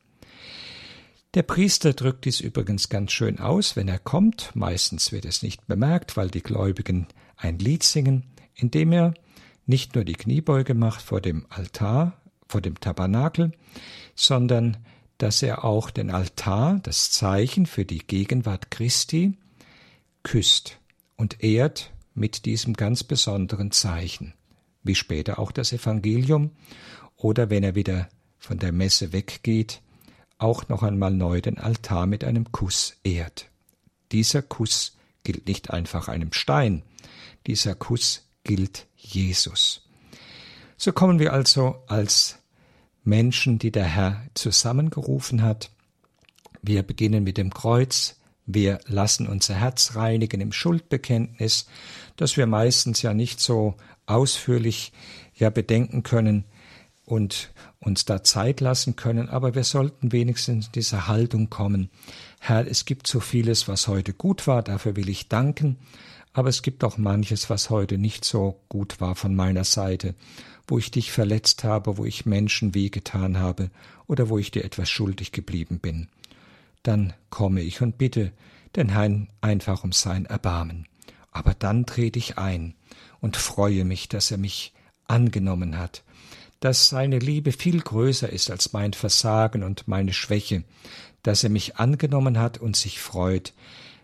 Der 1.33 1.43
Priester 1.43 1.91
drückt 1.91 2.23
dies 2.23 2.39
übrigens 2.39 2.87
ganz 2.87 3.11
schön 3.11 3.39
aus, 3.39 3.75
wenn 3.75 3.89
er 3.89 3.99
kommt, 3.99 4.51
meistens 4.53 5.11
wird 5.11 5.25
es 5.25 5.43
nicht 5.43 5.67
bemerkt, 5.67 6.15
weil 6.15 6.29
die 6.29 6.41
Gläubigen 6.41 7.07
ein 7.35 7.59
Lied 7.59 7.83
singen, 7.83 8.23
indem 8.55 8.93
er 8.93 9.13
nicht 9.65 9.95
nur 9.95 10.03
die 10.03 10.13
Kniebeuge 10.13 10.73
macht 10.73 11.01
vor 11.01 11.21
dem 11.21 11.45
Altar, 11.49 12.21
vor 12.47 12.61
dem 12.61 12.79
Tabernakel, 12.79 13.53
sondern 14.15 14.77
dass 15.17 15.43
er 15.43 15.63
auch 15.63 15.91
den 15.91 16.09
Altar, 16.09 16.79
das 16.83 17.11
Zeichen 17.11 17.65
für 17.65 17.85
die 17.85 17.99
Gegenwart 17.99 18.71
Christi, 18.71 19.37
küsst 20.23 20.79
und 21.15 21.43
ehrt 21.43 21.91
mit 22.13 22.45
diesem 22.45 22.73
ganz 22.73 23.03
besonderen 23.03 23.71
Zeichen, 23.71 24.33
wie 24.83 24.95
später 24.95 25.39
auch 25.39 25.51
das 25.51 25.73
Evangelium 25.73 26.51
oder 27.15 27.49
wenn 27.49 27.63
er 27.63 27.75
wieder 27.75 28.09
von 28.39 28.57
der 28.57 28.71
Messe 28.71 29.13
weggeht, 29.13 29.81
auch 30.39 30.67
noch 30.69 30.81
einmal 30.81 31.11
neu 31.11 31.39
den 31.39 31.59
Altar 31.59 32.07
mit 32.07 32.23
einem 32.23 32.51
Kuss 32.51 32.97
ehrt. 33.03 33.49
Dieser 34.11 34.41
Kuss 34.41 34.97
gilt 35.23 35.47
nicht 35.47 35.69
einfach 35.69 36.07
einem 36.07 36.33
Stein, 36.33 36.81
dieser 37.45 37.75
Kuss 37.75 38.27
gilt 38.43 38.87
Jesus. 38.95 39.87
So 40.77 40.91
kommen 40.91 41.19
wir 41.19 41.33
also 41.33 41.83
als 41.87 42.39
Menschen, 43.03 43.59
die 43.59 43.71
der 43.71 43.85
Herr 43.85 44.23
zusammengerufen 44.33 45.41
hat. 45.41 45.71
Wir 46.61 46.83
beginnen 46.83 47.23
mit 47.23 47.37
dem 47.37 47.53
Kreuz, 47.53 48.17
wir 48.45 48.79
lassen 48.87 49.27
unser 49.27 49.55
Herz 49.55 49.95
reinigen 49.95 50.41
im 50.41 50.51
Schuldbekenntnis, 50.51 51.67
das 52.17 52.37
wir 52.37 52.47
meistens 52.47 53.01
ja 53.01 53.13
nicht 53.13 53.39
so 53.39 53.75
ausführlich 54.05 54.91
ja 55.35 55.49
bedenken 55.49 56.03
können 56.03 56.45
und 57.05 57.51
uns 57.79 58.05
da 58.05 58.23
Zeit 58.23 58.61
lassen 58.61 58.95
können, 58.95 59.29
aber 59.29 59.55
wir 59.55 59.63
sollten 59.63 60.11
wenigstens 60.11 60.67
in 60.67 60.71
diese 60.73 61.07
Haltung 61.07 61.49
kommen. 61.49 61.89
Herr, 62.39 62.67
es 62.67 62.85
gibt 62.85 63.07
so 63.07 63.19
vieles, 63.19 63.67
was 63.67 63.87
heute 63.87 64.13
gut 64.13 64.47
war, 64.47 64.61
dafür 64.61 64.95
will 64.95 65.09
ich 65.09 65.27
danken, 65.27 65.77
aber 66.33 66.49
es 66.49 66.61
gibt 66.61 66.83
auch 66.83 66.97
manches, 66.97 67.49
was 67.49 67.69
heute 67.69 67.97
nicht 67.97 68.23
so 68.23 68.61
gut 68.69 69.01
war 69.01 69.15
von 69.15 69.35
meiner 69.35 69.63
Seite, 69.63 70.15
wo 70.67 70.77
ich 70.77 70.91
dich 70.91 71.11
verletzt 71.11 71.63
habe, 71.63 71.97
wo 71.97 72.05
ich 72.05 72.25
Menschen 72.25 72.73
wehgetan 72.73 73.37
habe 73.37 73.69
oder 74.07 74.29
wo 74.29 74.37
ich 74.37 74.51
dir 74.51 74.63
etwas 74.63 74.89
schuldig 74.89 75.31
geblieben 75.31 75.79
bin. 75.79 76.07
Dann 76.83 77.13
komme 77.29 77.61
ich 77.61 77.81
und 77.81 77.97
bitte 77.97 78.31
den 78.75 78.89
Herrn 78.89 79.27
einfach 79.41 79.83
um 79.83 79.91
sein 79.91 80.25
Erbarmen. 80.25 80.87
Aber 81.31 81.53
dann 81.53 81.85
trete 81.85 82.19
ich 82.19 82.37
ein 82.37 82.75
und 83.19 83.37
freue 83.37 83.85
mich, 83.85 84.09
dass 84.09 84.31
er 84.31 84.37
mich 84.37 84.73
angenommen 85.07 85.77
hat, 85.77 86.03
dass 86.59 86.89
seine 86.89 87.19
Liebe 87.19 87.51
viel 87.51 87.81
größer 87.81 88.29
ist 88.29 88.49
als 88.51 88.73
mein 88.73 88.93
Versagen 88.93 89.63
und 89.63 89.87
meine 89.87 90.13
Schwäche, 90.13 90.63
dass 91.23 91.43
er 91.43 91.49
mich 91.49 91.77
angenommen 91.77 92.39
hat 92.39 92.59
und 92.59 92.75
sich 92.75 92.99
freut, 92.99 93.53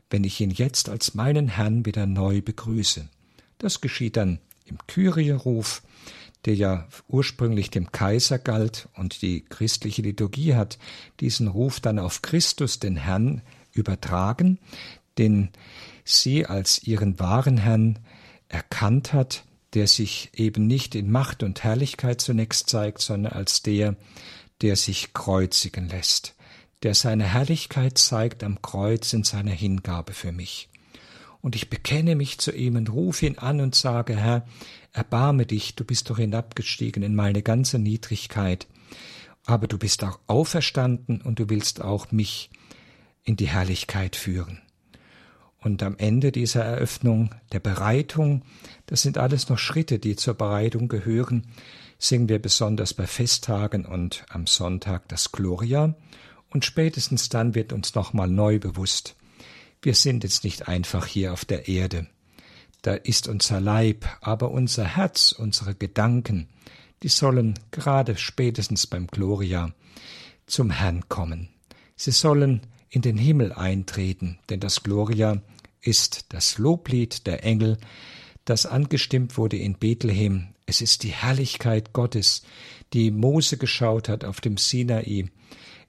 wenn 0.10 0.24
ich 0.24 0.40
ihn 0.42 0.52
jetzt 0.52 0.90
als 0.90 1.14
meinen 1.14 1.48
Herrn 1.48 1.86
wieder 1.86 2.06
neu 2.06 2.42
begrüße. 2.42 3.10
Das 3.58 3.82
geschieht 3.82 4.18
dann 4.18 4.40
im 4.66 4.78
Kyrierruf, 4.88 5.82
der 6.46 6.56
ja 6.56 6.88
ursprünglich 7.08 7.70
dem 7.72 7.92
Kaiser 7.92 8.40
galt 8.40 8.88
und 8.96 9.22
die 9.22 9.44
christliche 9.44 10.02
Liturgie 10.02 10.56
hat 10.56 10.78
diesen 11.20 11.48
Ruf 11.48 11.80
dann 11.80 12.00
auf 12.00 12.22
Christus, 12.22 12.80
den 12.80 12.96
Herrn, 12.96 13.42
übertragen, 13.74 14.60
den 15.18 15.50
sie 16.04 16.46
als 16.46 16.84
ihren 16.84 17.20
wahren 17.20 17.58
Herrn 17.58 18.00
erkannt 18.50 19.14
hat, 19.14 19.44
der 19.74 19.88
sich 19.88 20.32
eben 20.34 20.68
nicht 20.68 20.96
in 20.96 21.12
Macht 21.12 21.44
und 21.44 21.64
Herrlichkeit 21.64 22.22
zunächst 22.22 22.70
zeigt, 22.70 23.02
sondern 23.02 23.34
als 23.34 23.62
der, 23.62 23.96
der 24.62 24.76
sich 24.76 25.14
kreuzigen 25.14 25.90
lässt 25.90 26.37
der 26.84 26.94
seine 26.94 27.26
Herrlichkeit 27.26 27.98
zeigt 27.98 28.44
am 28.44 28.62
Kreuz 28.62 29.14
in 29.14 29.24
seiner 29.24 29.52
Hingabe 29.52 30.14
für 30.14 30.32
mich. 30.32 30.70
Und 31.42 31.56
ich 31.56 31.70
bekenne 31.70 32.16
mich 32.16 32.40
zu 32.40 32.52
ihm 32.52 32.76
und 32.76 32.92
rufe 32.92 33.26
ihn 33.26 33.38
an 33.38 33.62
und 33.62 33.76
sage, 33.76 34.16
Herr, 34.16 34.46
erbarme 34.92 35.46
dich, 35.46 35.76
du 35.76 35.84
bist 35.84 36.10
doch 36.10 36.18
hinabgestiegen 36.18 37.04
in 37.04 37.16
meine 37.16 37.42
ganze 37.42 37.80
Niedrigkeit, 37.80 38.68
aber 39.46 39.68
du 39.68 39.78
bist 39.78 40.04
auch 40.04 40.20
auferstanden 40.28 41.22
und 41.22 41.40
du 41.40 41.50
willst 41.50 41.82
auch 41.82 42.12
mich 42.12 42.50
in 43.24 43.36
die 43.36 43.48
Herrlichkeit 43.48 44.16
führen. 44.16 44.62
Und 45.60 45.84
am 45.84 45.98
Ende 45.98 46.32
dieser 46.32 46.64
Eröffnung, 46.64 47.34
der 47.52 47.60
Bereitung, 47.60 48.44
das 48.86 49.02
sind 49.02 49.18
alles 49.18 49.50
noch 49.50 49.58
Schritte, 49.58 50.00
die 50.00 50.16
zur 50.16 50.34
Bereitung 50.36 50.88
gehören, 50.88 51.48
singen 51.98 52.30
wir 52.30 52.40
besonders 52.40 52.94
bei 52.94 53.08
Festtagen 53.08 53.86
und 53.86 54.26
am 54.30 54.48
Sonntag 54.48 55.08
das 55.10 55.32
Gloria 55.32 55.96
und 56.50 56.66
spätestens 56.66 57.30
dann 57.30 57.56
wird 57.56 57.74
uns 57.74 57.96
nochmal 57.96 58.30
neu 58.30 58.60
bewusst, 58.60 59.16
wir 59.82 59.94
sind 59.94 60.24
jetzt 60.24 60.44
nicht 60.44 60.68
einfach 60.68 61.06
hier 61.06 61.34
auf 61.34 61.46
der 61.46 61.68
Erde. 61.68 62.08
Da 62.82 62.94
ist 62.94 63.28
unser 63.28 63.60
Leib, 63.60 64.06
aber 64.22 64.52
unser 64.52 64.86
Herz, 64.86 65.32
unsere 65.32 65.76
Gedanken, 65.76 66.48
die 67.04 67.10
sollen 67.10 67.60
gerade 67.72 68.18
spätestens 68.18 68.88
beim 68.88 69.08
Gloria 69.08 69.72
zum 70.48 70.72
Herrn 70.72 71.08
kommen. 71.10 71.50
Sie 71.96 72.12
sollen 72.12 72.62
in 72.90 73.02
den 73.02 73.18
Himmel 73.18 73.54
eintreten, 73.54 74.40
denn 74.50 74.60
das 74.60 74.84
Gloria 74.84 75.42
ist 75.82 76.26
das 76.30 76.58
Loblied 76.58 77.28
der 77.28 77.44
Engel, 77.44 77.78
das 78.46 78.66
angestimmt 78.66 79.38
wurde 79.38 79.58
in 79.58 79.78
Bethlehem. 79.78 80.50
Es 80.66 80.82
ist 80.82 81.04
die 81.04 81.12
Herrlichkeit 81.12 81.94
Gottes, 81.94 82.44
die 82.94 83.12
Mose 83.12 83.58
geschaut 83.58 84.10
hat 84.10 84.24
auf 84.24 84.42
dem 84.42 84.58
Sinai. 84.58 85.30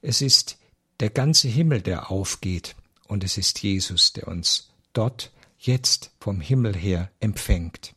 Es 0.01 0.21
ist 0.21 0.57
der 0.99 1.09
ganze 1.09 1.47
Himmel, 1.47 1.81
der 1.81 2.11
aufgeht, 2.11 2.75
und 3.07 3.23
es 3.23 3.37
ist 3.37 3.61
Jesus, 3.63 4.13
der 4.13 4.27
uns 4.27 4.69
dort 4.93 5.31
jetzt 5.57 6.11
vom 6.19 6.41
Himmel 6.41 6.75
her 6.75 7.09
empfängt. 7.19 7.93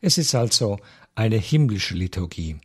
Es 0.00 0.18
ist 0.18 0.34
also 0.34 0.78
eine 1.14 1.36
himmlische 1.36 1.94
Liturgie. 1.94 2.58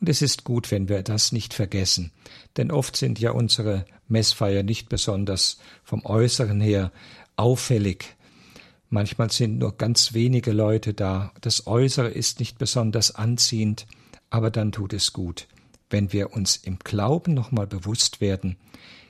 Und 0.00 0.08
es 0.08 0.22
ist 0.22 0.44
gut, 0.44 0.70
wenn 0.70 0.88
wir 0.88 1.02
das 1.02 1.32
nicht 1.32 1.54
vergessen, 1.54 2.12
denn 2.56 2.70
oft 2.70 2.96
sind 2.96 3.18
ja 3.18 3.32
unsere 3.32 3.84
Messfeier 4.06 4.62
nicht 4.62 4.88
besonders 4.88 5.58
vom 5.82 6.04
Äußeren 6.04 6.60
her 6.60 6.92
auffällig. 7.34 8.16
Manchmal 8.90 9.30
sind 9.30 9.58
nur 9.58 9.76
ganz 9.76 10.14
wenige 10.14 10.52
Leute 10.52 10.94
da, 10.94 11.32
das 11.40 11.66
Äußere 11.66 12.08
ist 12.08 12.38
nicht 12.38 12.58
besonders 12.58 13.14
anziehend, 13.14 13.86
aber 14.30 14.50
dann 14.50 14.72
tut 14.72 14.92
es 14.92 15.12
gut, 15.12 15.48
wenn 15.90 16.12
wir 16.12 16.32
uns 16.32 16.56
im 16.56 16.78
Glauben 16.78 17.34
nochmal 17.34 17.66
bewusst 17.66 18.20
werden, 18.20 18.56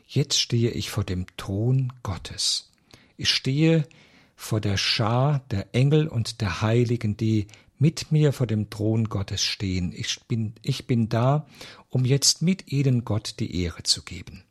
jetzt 0.06 0.38
stehe 0.38 0.70
ich 0.70 0.90
vor 0.90 1.04
dem 1.04 1.26
Thron 1.36 1.92
Gottes. 2.02 2.70
Ich 3.16 3.30
stehe 3.30 3.86
vor 4.36 4.60
der 4.60 4.76
Schar 4.76 5.44
der 5.50 5.74
Engel 5.74 6.06
und 6.06 6.40
der 6.40 6.62
Heiligen, 6.62 7.16
die 7.16 7.48
mit 7.78 8.10
mir 8.10 8.32
vor 8.32 8.46
dem 8.46 8.70
Thron 8.70 9.08
Gottes 9.08 9.42
stehen. 9.42 9.92
Ich 9.94 10.20
bin, 10.26 10.54
ich 10.62 10.86
bin 10.86 11.08
da, 11.08 11.46
um 11.88 12.04
jetzt 12.04 12.42
mit 12.42 12.70
ihnen 12.70 13.04
Gott 13.04 13.34
die 13.38 13.62
Ehre 13.62 13.82
zu 13.82 14.02
geben. 14.02 14.44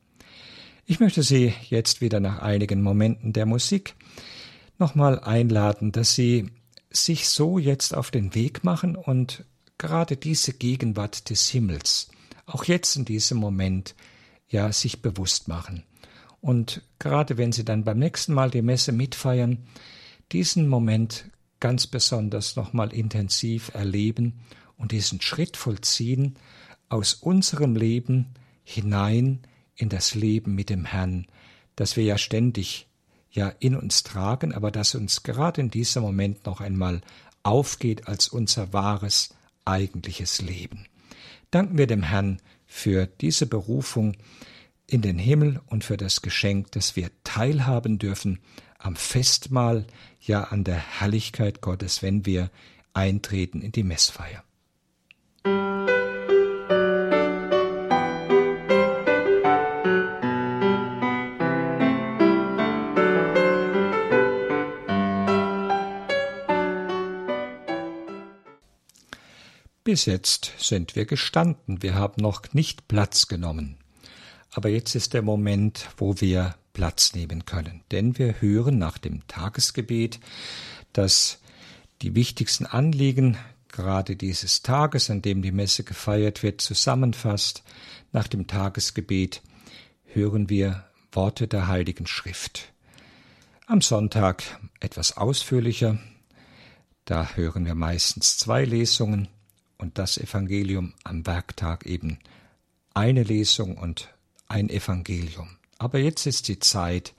Ich 0.85 0.99
möchte 0.99 1.23
Sie 1.23 1.53
jetzt 1.69 1.99
wieder 1.99 2.19
nach 2.19 2.39
einigen 2.39 2.81
Momenten 2.81 3.33
der 3.33 3.45
Musik 3.45 3.95
nochmal 4.79 5.19
einladen, 5.19 5.91
dass 5.91 6.15
Sie 6.15 6.49
sich 6.89 7.27
so 7.27 7.59
jetzt 7.59 7.95
auf 7.95 8.11
den 8.11 8.33
Weg 8.35 8.63
machen 8.63 8.95
und 8.95 9.43
gerade 9.77 10.17
diese 10.17 10.53
Gegenwart 10.53 11.29
des 11.29 11.49
Himmels 11.49 12.09
auch 12.47 12.63
jetzt 12.63 12.95
in 12.95 13.05
diesem 13.05 13.37
Moment 13.37 13.93
ja 14.47 14.71
sich 14.71 15.01
bewusst 15.01 15.47
machen. 15.47 15.83
Und 16.41 16.81
gerade 16.97 17.37
wenn 17.37 17.51
Sie 17.51 17.65
dann 17.65 17.83
beim 17.83 17.99
nächsten 17.99 18.33
Mal 18.33 18.49
die 18.49 18.61
Messe 18.61 18.91
mitfeiern, 18.91 19.67
diesen 20.31 20.67
Moment 20.67 21.25
ganz 21.59 21.87
besonders 21.87 22.55
nochmal 22.55 22.93
intensiv 22.93 23.73
erleben 23.73 24.39
und 24.77 24.91
diesen 24.91 25.21
Schritt 25.21 25.57
vollziehen 25.57 26.37
aus 26.89 27.15
unserem 27.15 27.75
Leben 27.75 28.33
hinein 28.63 29.41
in 29.75 29.89
das 29.89 30.15
Leben 30.15 30.55
mit 30.55 30.69
dem 30.69 30.85
Herrn, 30.85 31.27
das 31.75 31.97
wir 31.97 32.03
ja 32.03 32.17
ständig 32.17 32.87
ja 33.29 33.49
in 33.59 33.75
uns 33.75 34.03
tragen, 34.03 34.53
aber 34.53 34.71
das 34.71 34.95
uns 34.95 35.23
gerade 35.23 35.59
in 35.61 35.69
diesem 35.69 36.01
Moment 36.01 36.45
noch 36.45 36.61
einmal 36.61 37.01
aufgeht 37.43 38.07
als 38.07 38.29
unser 38.29 38.71
wahres, 38.73 39.35
eigentliches 39.67 40.41
Leben. 40.41 40.85
Danken 41.51 41.77
wir 41.77 41.87
dem 41.87 42.03
Herrn 42.03 42.41
für 42.65 43.05
diese 43.05 43.45
Berufung 43.45 44.15
in 44.87 45.01
den 45.01 45.17
Himmel 45.17 45.61
und 45.67 45.83
für 45.83 45.97
das 45.97 46.21
Geschenk, 46.21 46.71
dass 46.71 46.95
wir 46.95 47.09
teilhaben 47.23 47.99
dürfen 47.99 48.39
am 48.79 48.95
Festmahl, 48.95 49.85
ja 50.21 50.43
an 50.45 50.63
der 50.63 50.77
Herrlichkeit 50.99 51.61
Gottes, 51.61 52.01
wenn 52.01 52.25
wir 52.25 52.49
eintreten 52.93 53.61
in 53.61 53.71
die 53.71 53.83
Messfeier. 53.83 54.43
Bis 69.97 70.05
jetzt 70.05 70.51
sind 70.59 70.95
wir 70.95 71.07
gestanden, 71.07 71.81
wir 71.81 71.95
haben 71.95 72.21
noch 72.21 72.53
nicht 72.53 72.87
Platz 72.87 73.27
genommen. 73.27 73.77
Aber 74.51 74.69
jetzt 74.69 74.93
ist 74.93 75.15
der 75.15 75.23
Moment, 75.23 75.89
wo 75.97 76.21
wir 76.21 76.53
Platz 76.71 77.15
nehmen 77.15 77.45
können. 77.45 77.81
Denn 77.89 78.15
wir 78.19 78.39
hören 78.39 78.77
nach 78.77 78.99
dem 78.99 79.27
Tagesgebet, 79.27 80.19
dass 80.93 81.39
die 82.03 82.13
wichtigsten 82.13 82.67
Anliegen 82.67 83.39
gerade 83.69 84.15
dieses 84.15 84.61
Tages, 84.61 85.09
an 85.09 85.23
dem 85.23 85.41
die 85.41 85.51
Messe 85.51 85.83
gefeiert 85.83 86.43
wird, 86.43 86.61
zusammenfasst. 86.61 87.63
Nach 88.11 88.27
dem 88.27 88.45
Tagesgebet 88.45 89.41
hören 90.03 90.47
wir 90.47 90.85
Worte 91.11 91.47
der 91.47 91.65
Heiligen 91.65 92.05
Schrift. 92.05 92.71
Am 93.65 93.81
Sonntag 93.81 94.43
etwas 94.79 95.17
ausführlicher. 95.17 95.97
Da 97.05 97.31
hören 97.33 97.65
wir 97.65 97.73
meistens 97.73 98.37
zwei 98.37 98.63
Lesungen 98.63 99.29
und 99.77 99.97
das 99.97 100.17
Evangelium 100.17 100.93
am 101.03 101.25
Werktag 101.25 101.85
eben 101.85 102.19
eine 102.93 103.23
Lesung 103.23 103.77
und 103.77 104.09
ein 104.47 104.69
Evangelium. 104.69 105.57
Aber 105.77 105.99
jetzt 105.99 106.25
ist 106.25 106.47
die 106.47 106.59
Zeit 106.59 107.13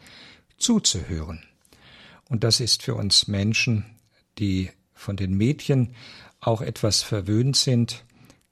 zuzuhören. 0.57 1.45
Und 2.29 2.45
das 2.45 2.61
ist 2.61 2.83
für 2.83 2.95
uns 2.95 3.29
Menschen, 3.29 3.85
die 4.39 4.71
von 4.93 5.17
den 5.17 5.37
Medien 5.37 5.95
auch 6.41 6.61
etwas 6.61 7.03
verwöhnt 7.03 7.57
sind, 7.57 8.05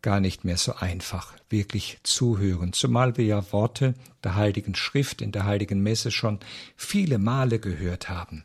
gar 0.02 0.20
nicht 0.20 0.44
mehr 0.44 0.56
so 0.56 0.74
einfach, 0.76 1.34
wirklich 1.50 1.98
zuhören, 2.04 2.72
zumal 2.72 3.16
wir 3.16 3.24
ja 3.24 3.52
Worte 3.52 3.94
der 4.22 4.36
Heiligen 4.36 4.74
Schrift 4.74 5.20
in 5.20 5.32
der 5.32 5.44
Heiligen 5.44 5.82
Messe 5.82 6.10
schon 6.10 6.38
viele 6.76 7.18
Male 7.18 7.58
gehört 7.58 8.08
haben. 8.08 8.44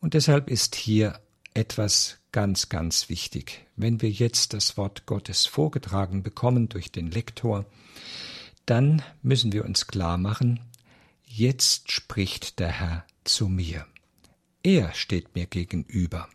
Und 0.00 0.14
deshalb 0.14 0.48
ist 0.48 0.76
hier 0.76 1.20
etwas 1.54 2.18
ganz, 2.32 2.68
ganz 2.68 3.08
wichtig. 3.08 3.66
Wenn 3.76 4.00
wir 4.00 4.10
jetzt 4.10 4.54
das 4.54 4.76
Wort 4.76 5.06
Gottes 5.06 5.46
vorgetragen 5.46 6.22
bekommen 6.22 6.68
durch 6.68 6.90
den 6.90 7.10
Lektor, 7.10 7.66
dann 8.66 9.02
müssen 9.22 9.52
wir 9.52 9.64
uns 9.64 9.86
klar 9.86 10.18
machen, 10.18 10.60
jetzt 11.24 11.90
spricht 11.90 12.58
der 12.58 12.68
Herr 12.68 13.04
zu 13.24 13.48
mir. 13.48 13.86
Er 14.62 14.94
steht 14.94 15.34
mir 15.34 15.46
gegenüber. 15.46 16.28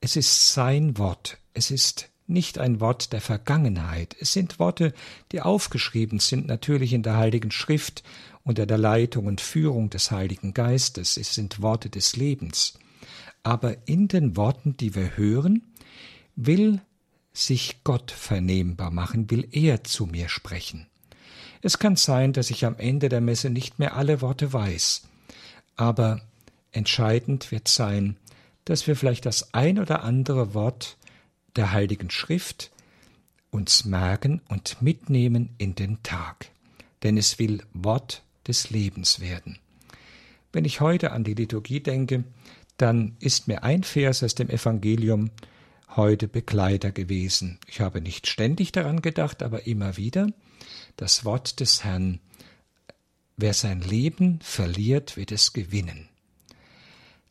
Es 0.00 0.16
ist 0.16 0.52
sein 0.52 0.96
Wort, 0.98 1.38
es 1.54 1.70
ist 1.70 2.08
nicht 2.26 2.58
ein 2.58 2.80
Wort 2.80 3.12
der 3.12 3.20
Vergangenheit, 3.20 4.16
es 4.18 4.32
sind 4.32 4.58
Worte, 4.58 4.94
die 5.32 5.42
aufgeschrieben 5.42 6.20
sind 6.20 6.46
natürlich 6.46 6.92
in 6.92 7.02
der 7.02 7.16
Heiligen 7.16 7.50
Schrift 7.50 8.02
unter 8.44 8.64
der 8.64 8.78
Leitung 8.78 9.26
und 9.26 9.40
Führung 9.40 9.90
des 9.90 10.10
Heiligen 10.10 10.54
Geistes, 10.54 11.16
es 11.16 11.34
sind 11.34 11.60
Worte 11.60 11.90
des 11.90 12.16
Lebens 12.16 12.78
aber 13.42 13.88
in 13.88 14.08
den 14.08 14.36
Worten, 14.36 14.76
die 14.76 14.94
wir 14.94 15.16
hören, 15.16 15.62
will 16.36 16.80
sich 17.32 17.82
Gott 17.84 18.10
vernehmbar 18.10 18.90
machen, 18.90 19.30
will 19.30 19.48
er 19.52 19.84
zu 19.84 20.06
mir 20.06 20.28
sprechen. 20.28 20.86
Es 21.62 21.78
kann 21.78 21.96
sein, 21.96 22.32
dass 22.32 22.50
ich 22.50 22.64
am 22.64 22.76
Ende 22.76 23.08
der 23.08 23.20
Messe 23.20 23.48
nicht 23.48 23.78
mehr 23.78 23.96
alle 23.96 24.20
Worte 24.20 24.52
weiß, 24.52 25.02
aber 25.76 26.20
entscheidend 26.72 27.50
wird 27.50 27.68
sein, 27.68 28.16
dass 28.64 28.86
wir 28.86 28.96
vielleicht 28.96 29.26
das 29.26 29.54
ein 29.54 29.78
oder 29.78 30.02
andere 30.02 30.54
Wort 30.54 30.96
der 31.56 31.72
Heiligen 31.72 32.10
Schrift 32.10 32.70
uns 33.50 33.84
merken 33.84 34.40
und 34.48 34.80
mitnehmen 34.80 35.50
in 35.58 35.74
den 35.74 36.02
Tag, 36.02 36.50
denn 37.02 37.16
es 37.16 37.38
will 37.38 37.62
Wort 37.74 38.22
des 38.46 38.70
Lebens 38.70 39.20
werden. 39.20 39.58
Wenn 40.52 40.64
ich 40.64 40.80
heute 40.80 41.12
an 41.12 41.24
die 41.24 41.34
Liturgie 41.34 41.80
denke, 41.80 42.24
dann 42.82 43.16
ist 43.20 43.46
mir 43.46 43.62
ein 43.62 43.84
Vers 43.84 44.24
aus 44.24 44.34
dem 44.34 44.50
Evangelium 44.50 45.30
heute 45.94 46.26
Begleiter 46.26 46.90
gewesen. 46.90 47.60
Ich 47.68 47.80
habe 47.80 48.00
nicht 48.00 48.26
ständig 48.26 48.72
daran 48.72 49.02
gedacht, 49.02 49.44
aber 49.44 49.68
immer 49.68 49.96
wieder 49.96 50.26
das 50.96 51.24
Wort 51.24 51.60
des 51.60 51.84
Herrn. 51.84 52.18
Wer 53.36 53.54
sein 53.54 53.82
Leben 53.82 54.40
verliert, 54.42 55.16
wird 55.16 55.30
es 55.30 55.52
gewinnen. 55.52 56.08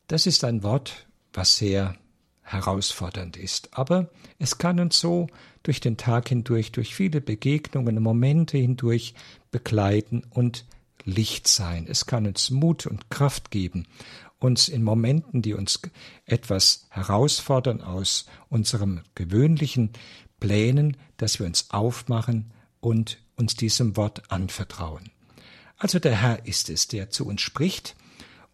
Das 0.08 0.26
ist 0.26 0.46
ein 0.46 0.64
Wort, 0.64 1.06
was 1.34 1.58
sehr 1.58 1.98
herausfordernd 2.44 3.36
ist, 3.36 3.78
aber 3.78 4.10
es 4.40 4.58
kann 4.58 4.80
uns 4.80 5.02
so 5.02 5.28
durch 5.64 5.82
den 5.82 5.98
Tag 5.98 6.30
hindurch, 6.30 6.72
durch 6.72 6.96
viele 6.96 7.20
Begegnungen, 7.20 8.02
Momente 8.02 8.58
hindurch 8.58 9.16
begleiten 9.52 10.24
und 10.30 10.66
Licht 11.04 11.48
sein. 11.48 11.88
Es 11.90 12.06
kann 12.06 12.26
uns 12.26 12.52
Mut 12.52 12.86
und 12.86 13.10
Kraft 13.10 13.52
geben 13.52 13.86
uns 14.42 14.68
in 14.68 14.84
Momenten, 14.84 15.42
die 15.42 15.54
uns 15.54 15.80
etwas 16.26 16.88
herausfordern 16.90 17.82
aus 17.82 18.26
unserem 18.50 19.02
gewöhnlichen 19.16 19.92
Plänen, 20.40 20.98
dass 21.18 21.40
wir 21.40 21.46
uns 21.46 21.70
aufmachen 21.70 22.52
und 22.80 23.20
uns 23.36 23.56
diesem 23.56 23.96
Wort 23.96 24.32
anvertrauen. 24.32 25.12
Also 25.78 26.00
der 26.00 26.22
Herr 26.22 26.46
ist 26.46 26.70
es, 26.70 26.88
der 26.88 27.10
zu 27.10 27.26
uns 27.26 27.42
spricht, 27.42 27.96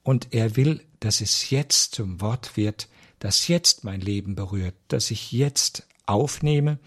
und 0.03 0.33
er 0.33 0.55
will, 0.55 0.85
dass 1.01 1.19
es 1.19 1.49
jetzt 1.49 1.95
zum 1.95 2.21
Wort 2.21 2.55
wird, 2.55 2.87
das 3.19 3.49
jetzt 3.49 3.83
mein 3.83 3.99
Leben 3.99 4.35
berührt, 4.35 4.75
dass 4.87 5.11
ich 5.11 5.33
jetzt 5.33 5.85
aufnehme 6.05 6.79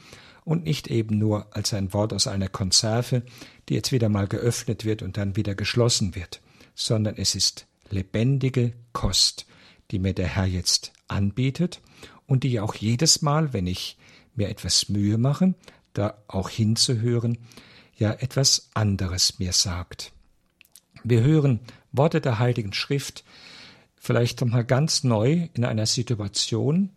und 0.44 0.64
nicht 0.64 0.88
eben 0.88 1.18
nur 1.18 1.54
als 1.54 1.74
ein 1.74 1.92
Wort 1.92 2.14
aus 2.14 2.26
einer 2.26 2.48
Konserve, 2.48 3.22
die 3.68 3.74
jetzt 3.74 3.92
wieder 3.92 4.08
mal 4.08 4.26
geöffnet 4.26 4.86
wird 4.86 5.02
und 5.02 5.18
dann 5.18 5.36
wieder 5.36 5.54
geschlossen 5.54 6.14
wird, 6.14 6.40
sondern 6.74 7.16
es 7.18 7.34
ist 7.34 7.66
lebendige 7.90 8.72
Kost, 8.92 9.46
die 9.90 9.98
mir 9.98 10.14
der 10.14 10.28
Herr 10.28 10.46
jetzt 10.46 10.92
anbietet 11.08 11.80
und 12.26 12.44
die 12.44 12.60
auch 12.60 12.74
jedes 12.74 13.22
Mal, 13.22 13.52
wenn 13.52 13.66
ich 13.66 13.98
mir 14.34 14.48
etwas 14.48 14.88
Mühe 14.88 15.18
mache, 15.18 15.54
da 15.92 16.22
auch 16.28 16.48
hinzuhören, 16.48 17.38
ja 17.96 18.12
etwas 18.12 18.70
anderes 18.74 19.38
mir 19.38 19.52
sagt. 19.52 20.12
Wir 21.02 21.22
hören 21.22 21.60
Worte 21.92 22.20
der 22.20 22.38
Heiligen 22.38 22.72
Schrift 22.72 23.24
vielleicht 23.96 24.40
nochmal 24.40 24.64
ganz 24.64 25.04
neu 25.04 25.48
in 25.52 25.64
einer 25.64 25.86
Situation. 25.86 26.90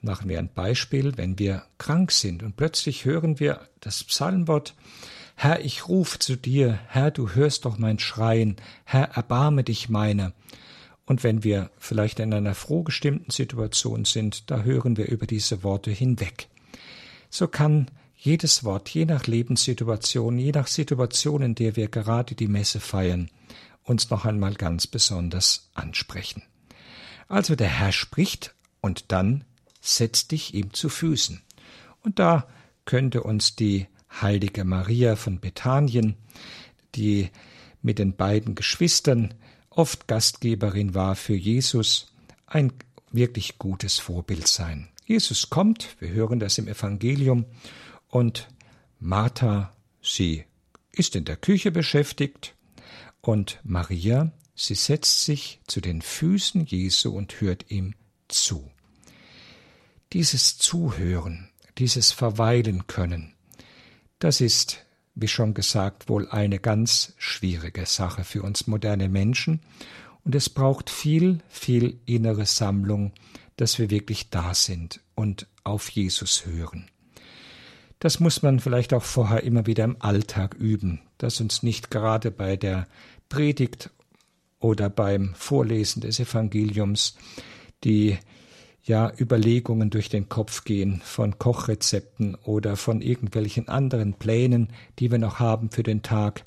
Machen 0.00 0.28
wir 0.28 0.38
ein 0.38 0.52
Beispiel, 0.52 1.16
wenn 1.16 1.38
wir 1.38 1.64
krank 1.78 2.10
sind 2.10 2.42
und 2.42 2.56
plötzlich 2.56 3.04
hören 3.04 3.38
wir 3.38 3.68
das 3.80 4.02
Psalmwort 4.04 4.74
Herr, 5.42 5.64
ich 5.64 5.88
ruf 5.88 6.18
zu 6.18 6.36
dir, 6.36 6.78
Herr, 6.88 7.10
du 7.10 7.30
hörst 7.30 7.64
doch 7.64 7.78
mein 7.78 7.98
Schreien, 7.98 8.56
Herr, 8.84 9.12
erbarme 9.12 9.64
dich 9.64 9.88
meiner. 9.88 10.34
Und 11.06 11.24
wenn 11.24 11.42
wir 11.42 11.70
vielleicht 11.78 12.20
in 12.20 12.34
einer 12.34 12.54
frohgestimmten 12.54 13.30
Situation 13.30 14.04
sind, 14.04 14.50
da 14.50 14.64
hören 14.64 14.98
wir 14.98 15.08
über 15.08 15.26
diese 15.26 15.62
Worte 15.62 15.92
hinweg. 15.92 16.50
So 17.30 17.48
kann 17.48 17.90
jedes 18.18 18.64
Wort, 18.64 18.90
je 18.90 19.06
nach 19.06 19.26
Lebenssituation, 19.26 20.38
je 20.38 20.52
nach 20.52 20.66
Situation, 20.66 21.40
in 21.40 21.54
der 21.54 21.74
wir 21.74 21.88
gerade 21.88 22.34
die 22.34 22.46
Messe 22.46 22.78
feiern, 22.78 23.30
uns 23.82 24.10
noch 24.10 24.26
einmal 24.26 24.52
ganz 24.52 24.86
besonders 24.86 25.70
ansprechen. 25.72 26.42
Also 27.28 27.56
der 27.56 27.78
Herr 27.78 27.92
spricht 27.92 28.54
und 28.82 29.10
dann 29.10 29.44
setz 29.80 30.28
dich 30.28 30.52
ihm 30.52 30.74
zu 30.74 30.90
Füßen. 30.90 31.40
Und 32.02 32.18
da 32.18 32.46
könnte 32.84 33.22
uns 33.22 33.56
die 33.56 33.86
heilige 34.10 34.64
Maria 34.64 35.16
von 35.16 35.40
Bethanien, 35.40 36.16
die 36.94 37.30
mit 37.82 37.98
den 37.98 38.16
beiden 38.16 38.54
Geschwistern 38.54 39.34
oft 39.70 40.08
Gastgeberin 40.08 40.94
war 40.94 41.16
für 41.16 41.34
Jesus, 41.34 42.12
ein 42.46 42.72
wirklich 43.12 43.58
gutes 43.58 43.98
Vorbild 43.98 44.46
sein. 44.46 44.88
Jesus 45.04 45.50
kommt, 45.50 45.96
wir 46.00 46.10
hören 46.10 46.38
das 46.38 46.58
im 46.58 46.68
Evangelium, 46.68 47.44
und 48.08 48.48
Martha, 48.98 49.72
sie 50.02 50.44
ist 50.92 51.16
in 51.16 51.24
der 51.24 51.36
Küche 51.36 51.70
beschäftigt 51.70 52.54
und 53.20 53.60
Maria, 53.62 54.32
sie 54.54 54.74
setzt 54.74 55.24
sich 55.24 55.60
zu 55.66 55.80
den 55.80 56.02
Füßen 56.02 56.66
Jesu 56.66 57.16
und 57.16 57.40
hört 57.40 57.70
ihm 57.70 57.94
zu. 58.28 58.70
Dieses 60.12 60.58
Zuhören, 60.58 61.50
dieses 61.78 62.12
Verweilen 62.12 62.86
können, 62.86 63.34
das 64.20 64.40
ist, 64.40 64.86
wie 65.16 65.28
schon 65.28 65.54
gesagt, 65.54 66.08
wohl 66.08 66.28
eine 66.28 66.60
ganz 66.60 67.14
schwierige 67.18 67.84
Sache 67.86 68.22
für 68.22 68.42
uns 68.42 68.68
moderne 68.68 69.08
Menschen, 69.08 69.60
und 70.22 70.34
es 70.34 70.50
braucht 70.50 70.90
viel, 70.90 71.40
viel 71.48 71.98
innere 72.04 72.46
Sammlung, 72.46 73.12
dass 73.56 73.78
wir 73.78 73.90
wirklich 73.90 74.30
da 74.30 74.54
sind 74.54 75.00
und 75.14 75.46
auf 75.64 75.88
Jesus 75.88 76.44
hören. 76.46 76.90
Das 77.98 78.20
muss 78.20 78.42
man 78.42 78.60
vielleicht 78.60 78.94
auch 78.94 79.02
vorher 79.02 79.42
immer 79.42 79.66
wieder 79.66 79.84
im 79.84 79.96
Alltag 80.00 80.54
üben, 80.54 81.00
dass 81.18 81.40
uns 81.40 81.62
nicht 81.62 81.90
gerade 81.90 82.30
bei 82.30 82.56
der 82.56 82.86
Predigt 83.28 83.90
oder 84.58 84.90
beim 84.90 85.34
Vorlesen 85.34 86.00
des 86.00 86.20
Evangeliums 86.20 87.16
die 87.84 88.18
ja 88.90 89.12
Überlegungen 89.18 89.88
durch 89.88 90.08
den 90.08 90.28
Kopf 90.28 90.64
gehen 90.64 91.00
von 91.04 91.38
Kochrezepten 91.38 92.34
oder 92.34 92.76
von 92.76 93.00
irgendwelchen 93.00 93.68
anderen 93.68 94.14
Plänen, 94.14 94.68
die 94.98 95.10
wir 95.10 95.18
noch 95.18 95.38
haben 95.38 95.70
für 95.70 95.84
den 95.84 96.02
Tag. 96.02 96.44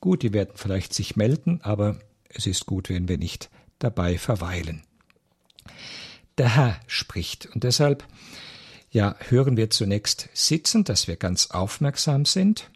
Gut, 0.00 0.22
die 0.22 0.34
werden 0.34 0.52
vielleicht 0.54 0.92
sich 0.92 1.16
melden, 1.16 1.60
aber 1.62 1.98
es 2.28 2.46
ist 2.46 2.66
gut, 2.66 2.90
wenn 2.90 3.08
wir 3.08 3.16
nicht 3.16 3.50
dabei 3.78 4.18
verweilen. 4.18 4.82
Der 6.36 6.54
Herr 6.54 6.80
spricht 6.86 7.46
und 7.46 7.64
deshalb 7.64 8.06
ja, 8.90 9.16
hören 9.28 9.56
wir 9.56 9.70
zunächst 9.70 10.28
sitzend, 10.34 10.88
dass 10.88 11.08
wir 11.08 11.16
ganz 11.16 11.50
aufmerksam 11.50 12.24
sind. 12.24 12.70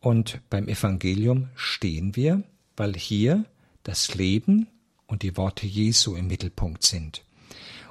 Und 0.00 0.40
beim 0.48 0.68
Evangelium 0.68 1.48
stehen 1.54 2.16
wir, 2.16 2.42
weil 2.76 2.94
hier 2.94 3.44
das 3.82 4.14
Leben 4.14 4.68
und 5.06 5.22
die 5.22 5.36
Worte 5.36 5.66
Jesu 5.66 6.14
im 6.16 6.28
Mittelpunkt 6.28 6.84
sind. 6.84 7.24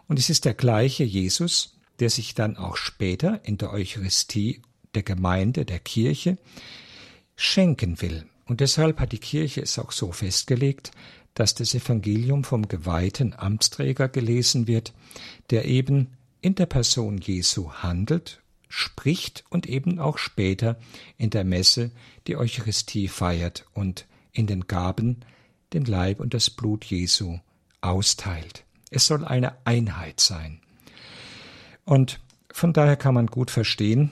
Und 0.07 0.19
es 0.19 0.29
ist 0.29 0.45
der 0.45 0.53
gleiche 0.53 1.03
Jesus, 1.03 1.77
der 1.99 2.09
sich 2.09 2.33
dann 2.33 2.57
auch 2.57 2.75
später 2.75 3.41
in 3.43 3.57
der 3.57 3.71
Eucharistie 3.71 4.61
der 4.95 5.03
Gemeinde, 5.03 5.65
der 5.65 5.79
Kirche, 5.79 6.37
schenken 7.35 8.01
will. 8.01 8.25
Und 8.45 8.59
deshalb 8.59 8.99
hat 8.99 9.11
die 9.11 9.19
Kirche 9.19 9.61
es 9.61 9.79
auch 9.79 9.91
so 9.91 10.11
festgelegt, 10.11 10.91
dass 11.33 11.55
das 11.55 11.73
Evangelium 11.73 12.43
vom 12.43 12.67
geweihten 12.67 13.33
Amtsträger 13.33 14.07
gelesen 14.07 14.67
wird, 14.67 14.93
der 15.49 15.65
eben 15.65 16.17
in 16.41 16.55
der 16.55 16.65
Person 16.65 17.17
Jesu 17.17 17.71
handelt, 17.71 18.41
spricht 18.69 19.43
und 19.49 19.67
eben 19.67 19.99
auch 19.99 20.17
später 20.17 20.79
in 21.17 21.29
der 21.29 21.43
Messe 21.43 21.91
die 22.27 22.35
Eucharistie 22.35 23.07
feiert 23.07 23.65
und 23.73 24.05
in 24.31 24.47
den 24.47 24.67
Gaben 24.67 25.21
den 25.73 25.85
Leib 25.85 26.19
und 26.19 26.33
das 26.33 26.49
Blut 26.49 26.85
Jesu 26.85 27.39
austeilt. 27.81 28.63
Es 28.93 29.08
soll 29.08 29.25
eine 29.25 29.65
Einheit 29.65 30.19
sein. 30.19 30.62
Und 31.86 32.19
von 32.51 32.73
daher 32.73 32.95
kann 32.95 33.13
man 33.13 33.27
gut 33.27 33.51
verstehen, 33.51 34.12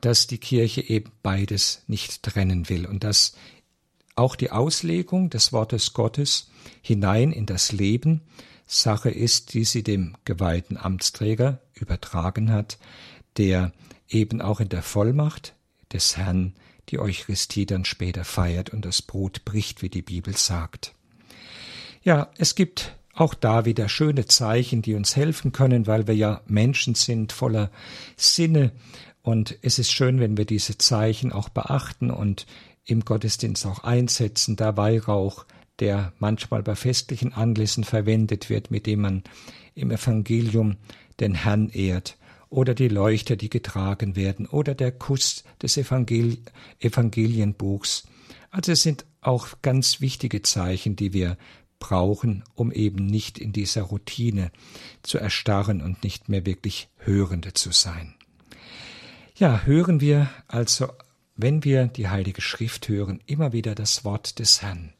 dass 0.00 0.26
die 0.26 0.38
Kirche 0.38 0.80
eben 0.80 1.12
beides 1.22 1.82
nicht 1.86 2.22
trennen 2.22 2.68
will 2.68 2.86
und 2.86 3.04
dass 3.04 3.34
auch 4.16 4.36
die 4.36 4.50
Auslegung 4.50 5.30
des 5.30 5.52
Wortes 5.52 5.92
Gottes 5.92 6.50
hinein 6.82 7.32
in 7.32 7.46
das 7.46 7.72
Leben 7.72 8.22
Sache 8.66 9.10
ist, 9.10 9.54
die 9.54 9.64
sie 9.64 9.82
dem 9.82 10.16
geweihten 10.24 10.76
Amtsträger 10.76 11.60
übertragen 11.74 12.50
hat, 12.50 12.78
der 13.36 13.72
eben 14.08 14.40
auch 14.40 14.60
in 14.60 14.68
der 14.68 14.82
Vollmacht 14.82 15.54
des 15.92 16.16
Herrn 16.16 16.54
die 16.88 16.98
Eucharistie 16.98 17.66
dann 17.66 17.84
später 17.84 18.24
feiert 18.24 18.70
und 18.70 18.84
das 18.84 19.02
Brot 19.02 19.44
bricht, 19.44 19.82
wie 19.82 19.88
die 19.88 20.02
Bibel 20.02 20.36
sagt. 20.36 20.94
Ja, 22.02 22.30
es 22.36 22.54
gibt 22.54 22.96
auch 23.14 23.34
da 23.34 23.64
wieder 23.64 23.88
schöne 23.88 24.26
Zeichen, 24.26 24.82
die 24.82 24.94
uns 24.94 25.16
helfen 25.16 25.52
können, 25.52 25.86
weil 25.86 26.06
wir 26.06 26.14
ja 26.14 26.40
Menschen 26.46 26.94
sind 26.94 27.32
voller 27.32 27.70
Sinne. 28.16 28.72
Und 29.22 29.56
es 29.62 29.78
ist 29.78 29.92
schön, 29.92 30.20
wenn 30.20 30.36
wir 30.36 30.44
diese 30.44 30.76
Zeichen 30.78 31.32
auch 31.32 31.48
beachten 31.48 32.10
und 32.10 32.46
im 32.84 33.04
Gottesdienst 33.04 33.64
auch 33.66 33.84
einsetzen, 33.84 34.56
da 34.56 34.76
Weihrauch, 34.76 35.46
der 35.78 36.12
manchmal 36.18 36.62
bei 36.62 36.74
festlichen 36.74 37.32
Anlässen 37.32 37.84
verwendet 37.84 38.50
wird, 38.50 38.70
mit 38.70 38.86
dem 38.86 39.00
man 39.00 39.22
im 39.74 39.90
Evangelium 39.90 40.76
den 41.20 41.34
Herrn 41.34 41.68
ehrt, 41.70 42.16
oder 42.50 42.74
die 42.74 42.88
Leuchter, 42.88 43.34
die 43.34 43.50
getragen 43.50 44.14
werden, 44.14 44.46
oder 44.46 44.74
der 44.74 44.92
Kuss 44.92 45.42
des 45.60 45.76
Evangel 45.76 46.38
Evangelienbuchs. 46.78 48.06
Also 48.50 48.72
es 48.72 48.82
sind 48.82 49.04
auch 49.20 49.48
ganz 49.62 50.00
wichtige 50.00 50.42
Zeichen, 50.42 50.94
die 50.94 51.12
wir 51.12 51.36
brauchen, 51.78 52.44
um 52.54 52.72
eben 52.72 53.06
nicht 53.06 53.38
in 53.38 53.52
dieser 53.52 53.82
Routine 53.82 54.50
zu 55.02 55.18
erstarren 55.18 55.82
und 55.82 56.02
nicht 56.02 56.28
mehr 56.28 56.46
wirklich 56.46 56.88
Hörende 56.98 57.52
zu 57.52 57.72
sein. 57.72 58.14
Ja, 59.36 59.62
hören 59.64 60.00
wir 60.00 60.30
also, 60.46 60.88
wenn 61.36 61.64
wir 61.64 61.86
die 61.86 62.08
Heilige 62.08 62.40
Schrift 62.40 62.88
hören, 62.88 63.20
immer 63.26 63.52
wieder 63.52 63.74
das 63.74 64.04
Wort 64.04 64.38
des 64.38 64.62
Herrn. 64.62 64.92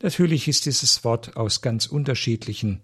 Natürlich 0.00 0.46
ist 0.46 0.66
dieses 0.66 1.02
Wort 1.02 1.36
aus 1.36 1.60
ganz 1.60 1.86
unterschiedlichen 1.86 2.80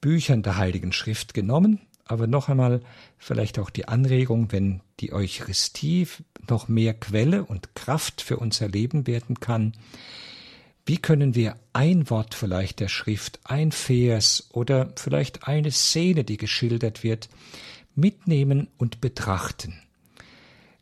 Büchern 0.00 0.42
der 0.42 0.56
Heiligen 0.56 0.92
Schrift 0.92 1.34
genommen, 1.34 1.80
aber 2.06 2.26
noch 2.26 2.48
einmal 2.48 2.80
vielleicht 3.18 3.58
auch 3.58 3.68
die 3.68 3.88
Anregung, 3.88 4.52
wenn 4.52 4.80
die 5.00 5.12
Eucharistie 5.12 6.08
noch 6.48 6.68
mehr 6.68 6.94
Quelle 6.94 7.44
und 7.44 7.74
Kraft 7.74 8.22
für 8.22 8.38
unser 8.38 8.68
Leben 8.68 9.06
werden 9.06 9.40
kann, 9.40 9.72
wie 10.86 10.98
können 10.98 11.34
wir 11.34 11.56
ein 11.72 12.08
Wort 12.10 12.34
vielleicht 12.36 12.78
der 12.78 12.88
Schrift, 12.88 13.40
ein 13.42 13.72
Vers 13.72 14.48
oder 14.52 14.92
vielleicht 14.94 15.48
eine 15.48 15.72
Szene, 15.72 16.22
die 16.22 16.36
geschildert 16.36 17.02
wird, 17.02 17.28
mitnehmen 17.96 18.68
und 18.78 19.00
betrachten? 19.00 19.82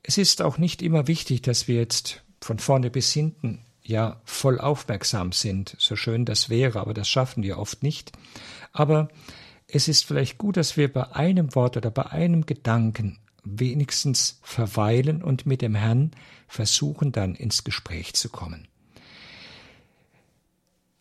Es 0.03 0.19
ist 0.19 0.43
auch 0.43 0.59
nicht 0.59 0.83
immer 0.83 1.09
wichtig, 1.09 1.41
dass 1.41 1.69
wir 1.69 1.77
jetzt 1.77 2.23
von 2.43 2.59
vorne 2.59 2.91
bis 2.91 3.13
hinten 3.13 3.61
ja 3.83 4.21
voll 4.25 4.61
aufmerksam 4.61 5.33
sind, 5.33 5.75
so 5.79 5.97
schön 5.97 6.27
das 6.27 6.51
wäre, 6.51 6.81
aber 6.81 6.93
das 6.93 7.09
schaffen 7.09 7.43
wir 7.43 7.59
oft 7.59 7.83
nicht. 7.83 8.13
Aber 8.73 9.09
es 9.69 9.89
ist 9.89 10.05
vielleicht 10.05 10.37
gut, 10.37 10.59
dass 10.59 10.77
wir 10.77 10.93
bei 10.93 11.13
einem 11.13 11.55
Wort 11.55 11.79
oder 11.79 11.91
bei 11.91 12.07
einem 12.07 12.45
Gedanken 12.45 13.19
wenigstens 13.43 14.39
verweilen 14.43 15.23
und 15.23 15.47
mit 15.47 15.63
dem 15.63 15.75
Herrn 15.75 16.11
versuchen 16.47 17.11
dann 17.13 17.35
ins 17.35 17.65
Gespräch 17.65 18.13
zu 18.13 18.29
kommen. 18.29 18.69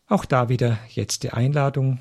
Auch 0.06 0.26
da 0.26 0.50
wieder 0.50 0.78
jetzt 0.90 1.22
die 1.22 1.30
Einladung, 1.30 1.98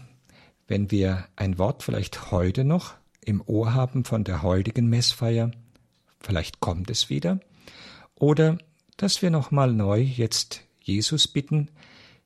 wenn 0.68 0.92
wir 0.92 1.26
ein 1.38 1.58
Wort 1.58 1.84
vielleicht 1.84 2.32
heute 2.32 2.66
noch 2.66 2.96
im 3.22 3.42
Ohr 3.46 3.74
haben 3.74 4.04
von 4.04 4.26
der 4.26 4.42
heutigen 4.42 4.88
Messfeier, 4.88 5.52
vielleicht 6.20 6.60
kommt 6.60 6.90
es 6.90 7.10
wieder, 7.10 7.40
oder 8.16 8.58
dass 8.98 9.22
wir 9.22 9.30
nochmal 9.30 9.72
neu 9.72 10.02
jetzt 10.02 10.62
Jesus 10.82 11.30
bitten, 11.30 11.72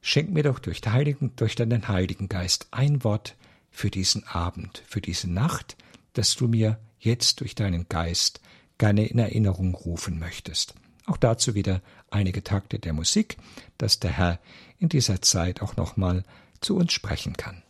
schenk 0.02 0.32
mir 0.32 0.44
doch 0.44 0.58
durch, 0.58 0.82
Heiligen, 0.86 1.36
durch 1.36 1.56
deinen 1.56 1.88
Heiligen 1.88 2.28
Geist 2.28 2.68
ein 2.72 3.04
Wort 3.04 3.36
für 3.70 3.92
diesen 3.92 4.28
Abend, 4.28 4.82
für 4.88 5.02
diese 5.02 5.30
Nacht, 5.30 5.78
dass 6.14 6.36
du 6.36 6.48
mir 6.48 6.80
jetzt 6.98 7.40
durch 7.40 7.54
deinen 7.54 7.88
Geist 7.88 8.42
gerne 8.80 9.06
in 9.06 9.20
Erinnerung 9.20 9.76
rufen 9.76 10.18
möchtest. 10.18 10.74
Auch 11.08 11.18
dazu 11.18 11.56
wieder 11.56 11.82
einige 12.12 12.44
Takte 12.44 12.80
der 12.80 12.94
Musik, 12.94 13.38
dass 13.78 14.00
der 14.00 14.12
Herr 14.12 14.40
in 14.78 14.90
dieser 14.90 15.22
Zeit 15.22 15.62
auch 15.62 15.78
nochmal 15.78 16.24
zu 16.60 16.76
uns 16.76 16.92
sprechen 16.94 17.34
kann. 17.38 17.64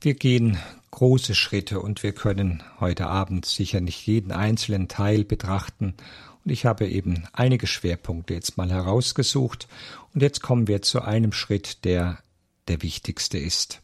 Wir 0.00 0.12
gehen 0.12 0.58
große 0.90 1.34
Schritte 1.34 1.80
und 1.80 2.02
wir 2.02 2.12
können 2.12 2.62
heute 2.78 3.06
Abend 3.06 3.46
sicher 3.46 3.80
nicht 3.80 4.06
jeden 4.06 4.32
einzelnen 4.32 4.88
Teil 4.88 5.24
betrachten. 5.24 5.94
Und 6.44 6.50
ich 6.50 6.66
habe 6.66 6.86
eben 6.86 7.26
einige 7.32 7.66
Schwerpunkte 7.66 8.34
jetzt 8.34 8.56
mal 8.56 8.70
herausgesucht. 8.70 9.66
Und 10.12 10.22
jetzt 10.22 10.42
kommen 10.42 10.68
wir 10.68 10.82
zu 10.82 11.02
einem 11.02 11.32
Schritt, 11.32 11.84
der 11.84 12.18
der 12.68 12.82
wichtigste 12.82 13.38
ist, 13.38 13.82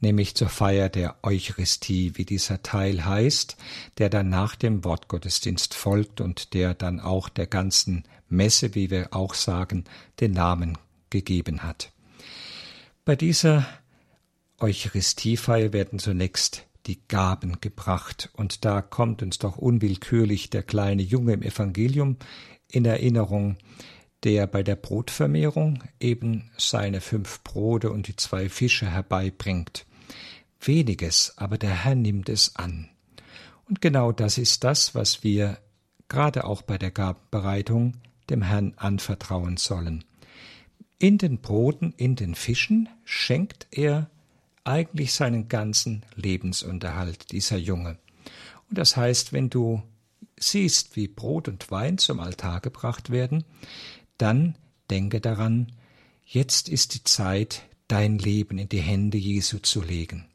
nämlich 0.00 0.34
zur 0.34 0.48
Feier 0.48 0.88
der 0.88 1.16
Eucharistie, 1.22 2.12
wie 2.16 2.24
dieser 2.24 2.62
Teil 2.62 3.04
heißt, 3.04 3.56
der 3.98 4.10
dann 4.10 4.28
nach 4.28 4.54
dem 4.54 4.84
Wortgottesdienst 4.84 5.74
folgt 5.74 6.20
und 6.20 6.54
der 6.54 6.74
dann 6.74 7.00
auch 7.00 7.28
der 7.28 7.46
ganzen 7.46 8.04
Messe, 8.28 8.74
wie 8.74 8.90
wir 8.90 9.14
auch 9.14 9.34
sagen, 9.34 9.84
den 10.20 10.32
Namen 10.32 10.76
gegeben 11.10 11.62
hat. 11.62 11.92
Bei 13.04 13.16
dieser 13.16 13.66
Eucharistiefeier 14.58 15.72
werden 15.72 15.98
zunächst 15.98 16.66
die 16.88 17.00
Gaben 17.06 17.60
gebracht, 17.60 18.30
und 18.32 18.64
da 18.64 18.82
kommt 18.82 19.22
uns 19.22 19.38
doch 19.38 19.56
unwillkürlich 19.56 20.50
der 20.50 20.62
kleine 20.62 21.02
Junge 21.02 21.34
im 21.34 21.42
Evangelium 21.42 22.16
in 22.70 22.84
Erinnerung, 22.84 23.56
der 24.24 24.46
bei 24.46 24.62
der 24.62 24.76
Brotvermehrung 24.76 25.84
eben 26.00 26.50
seine 26.56 27.00
fünf 27.00 27.44
Brote 27.44 27.92
und 27.92 28.08
die 28.08 28.16
zwei 28.16 28.48
Fische 28.48 28.90
herbeibringt. 28.90 29.86
Weniges, 30.60 31.34
aber 31.36 31.56
der 31.58 31.84
Herr 31.84 31.94
nimmt 31.94 32.28
es 32.28 32.56
an. 32.56 32.88
Und 33.68 33.80
genau 33.80 34.10
das 34.10 34.38
ist 34.38 34.64
das, 34.64 34.94
was 34.94 35.22
wir 35.22 35.58
gerade 36.08 36.44
auch 36.44 36.62
bei 36.62 36.78
der 36.78 36.90
Gabenbereitung 36.90 37.98
dem 38.30 38.42
Herrn 38.42 38.74
anvertrauen 38.76 39.56
sollen. 39.56 40.04
In 40.98 41.18
den 41.18 41.38
Broten, 41.38 41.94
in 41.96 42.16
den 42.16 42.34
Fischen 42.34 42.88
schenkt 43.04 43.68
er 43.70 44.10
eigentlich 44.68 45.12
seinen 45.14 45.48
ganzen 45.48 46.04
Lebensunterhalt, 46.14 47.32
dieser 47.32 47.56
Junge. 47.56 47.98
Und 48.68 48.78
das 48.78 48.96
heißt, 48.96 49.32
wenn 49.32 49.50
du 49.50 49.82
siehst, 50.38 50.94
wie 50.94 51.08
Brot 51.08 51.48
und 51.48 51.70
Wein 51.70 51.98
zum 51.98 52.20
Altar 52.20 52.60
gebracht 52.60 53.10
werden, 53.10 53.44
dann 54.18 54.56
denke 54.90 55.20
daran, 55.20 55.72
jetzt 56.24 56.68
ist 56.68 56.94
die 56.94 57.04
Zeit, 57.04 57.62
dein 57.88 58.18
Leben 58.18 58.58
in 58.58 58.68
die 58.68 58.80
Hände 58.80 59.16
Jesu 59.16 59.58
zu 59.58 59.80
legen. 59.82 60.26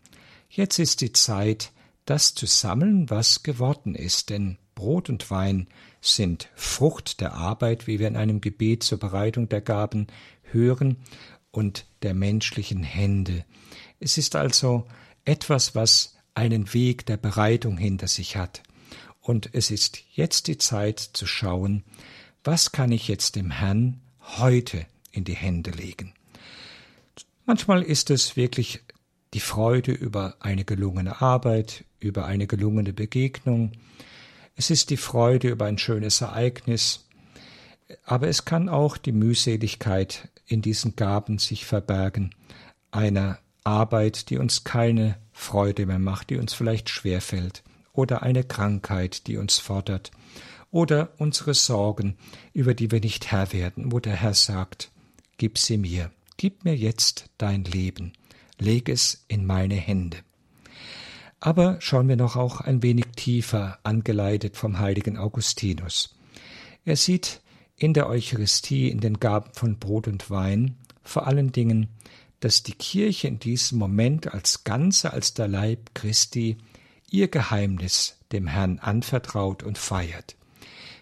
Jetzt 0.49 0.79
ist 0.79 1.01
die 1.01 1.13
Zeit, 1.13 1.71
das 2.05 2.33
zu 2.33 2.47
sammeln, 2.47 3.09
was 3.09 3.43
geworden 3.43 3.95
ist, 3.95 4.29
denn 4.29 4.57
Brot 4.75 5.09
und 5.09 5.29
Wein 5.29 5.67
sind 6.01 6.49
Frucht 6.55 7.21
der 7.21 7.33
Arbeit, 7.35 7.85
wie 7.85 7.99
wir 7.99 8.07
in 8.07 8.17
einem 8.17 8.41
Gebet 8.41 8.83
zur 8.83 8.97
Bereitung 8.97 9.47
der 9.47 9.61
Gaben 9.61 10.07
hören, 10.51 10.97
und 11.53 11.85
der 12.01 12.15
menschlichen 12.15 12.83
Hände, 12.83 13.45
es 14.03 14.17
ist 14.17 14.35
also 14.35 14.85
etwas, 15.25 15.75
was 15.75 16.17
einen 16.35 16.73
Weg 16.73 17.05
der 17.05 17.17
Bereitung 17.17 17.77
hinter 17.77 18.07
sich 18.07 18.35
hat. 18.35 18.61
Und 19.21 19.49
es 19.53 19.71
ist 19.71 20.03
jetzt 20.13 20.47
die 20.47 20.57
Zeit 20.57 20.99
zu 20.99 21.25
schauen, 21.25 21.83
was 22.43 22.71
kann 22.73 22.91
ich 22.91 23.07
jetzt 23.07 23.35
dem 23.35 23.51
Herrn 23.51 24.01
heute 24.19 24.85
in 25.11 25.23
die 25.23 25.35
Hände 25.35 25.71
legen. 25.71 26.13
Manchmal 27.45 27.83
ist 27.83 28.09
es 28.09 28.35
wirklich 28.35 28.81
die 29.33 29.39
Freude 29.39 29.91
über 29.91 30.35
eine 30.39 30.65
gelungene 30.65 31.21
Arbeit, 31.21 31.85
über 31.99 32.25
eine 32.25 32.47
gelungene 32.47 32.93
Begegnung. 32.93 33.71
Es 34.55 34.69
ist 34.69 34.89
die 34.89 34.97
Freude 34.97 35.49
über 35.49 35.65
ein 35.65 35.77
schönes 35.77 36.21
Ereignis. 36.21 37.07
Aber 38.05 38.27
es 38.27 38.43
kann 38.43 38.69
auch 38.69 38.97
die 38.97 39.11
Mühseligkeit 39.11 40.29
in 40.45 40.61
diesen 40.61 40.95
Gaben 40.95 41.37
sich 41.37 41.65
verbergen, 41.65 42.35
einer 42.91 43.39
Arbeit, 43.63 44.29
die 44.29 44.37
uns 44.37 44.63
keine 44.63 45.17
Freude 45.31 45.85
mehr 45.85 45.99
macht, 45.99 46.29
die 46.29 46.37
uns 46.37 46.53
vielleicht 46.53 46.89
schwerfällt, 46.89 47.63
oder 47.93 48.23
eine 48.23 48.43
Krankheit, 48.43 49.27
die 49.27 49.37
uns 49.37 49.59
fordert, 49.59 50.11
oder 50.71 51.13
unsere 51.17 51.53
Sorgen, 51.53 52.17
über 52.53 52.73
die 52.73 52.91
wir 52.91 52.99
nicht 52.99 53.31
Herr 53.31 53.53
werden, 53.53 53.91
wo 53.91 53.99
der 53.99 54.15
Herr 54.15 54.33
sagt, 54.33 54.91
Gib 55.37 55.57
sie 55.57 55.77
mir, 55.77 56.11
gib 56.37 56.63
mir 56.63 56.75
jetzt 56.75 57.29
dein 57.37 57.63
Leben, 57.63 58.13
leg 58.59 58.87
es 58.87 59.25
in 59.27 59.45
meine 59.45 59.75
Hände. 59.75 60.17
Aber 61.39 61.77
schauen 61.79 62.07
wir 62.07 62.15
noch 62.15 62.35
auch 62.35 62.61
ein 62.61 62.83
wenig 62.83 63.05
tiefer, 63.15 63.79
angeleitet 63.83 64.55
vom 64.55 64.79
heiligen 64.79 65.17
Augustinus. 65.17 66.15
Er 66.85 66.95
sieht 66.95 67.41
in 67.75 67.93
der 67.93 68.07
Eucharistie, 68.07 68.89
in 68.89 68.99
den 68.99 69.19
Gaben 69.19 69.51
von 69.53 69.77
Brot 69.79 70.07
und 70.07 70.29
Wein, 70.29 70.77
vor 71.03 71.27
allen 71.27 71.51
Dingen 71.51 71.89
dass 72.43 72.61
die 72.61 72.73
Kirche 72.73 73.29
in 73.29 73.39
diesem 73.39 73.77
Moment 73.77 74.33
als 74.33 74.65
Ganze, 74.65 75.13
als 75.13 75.33
der 75.33 75.47
Leib 75.47 75.91
Christi, 75.93 76.57
ihr 77.09 77.29
Geheimnis 77.29 78.17
dem 78.33 78.47
Herrn 78.47 78.79
anvertraut 78.79 79.63
und 79.63 79.77
feiert. 79.77 80.35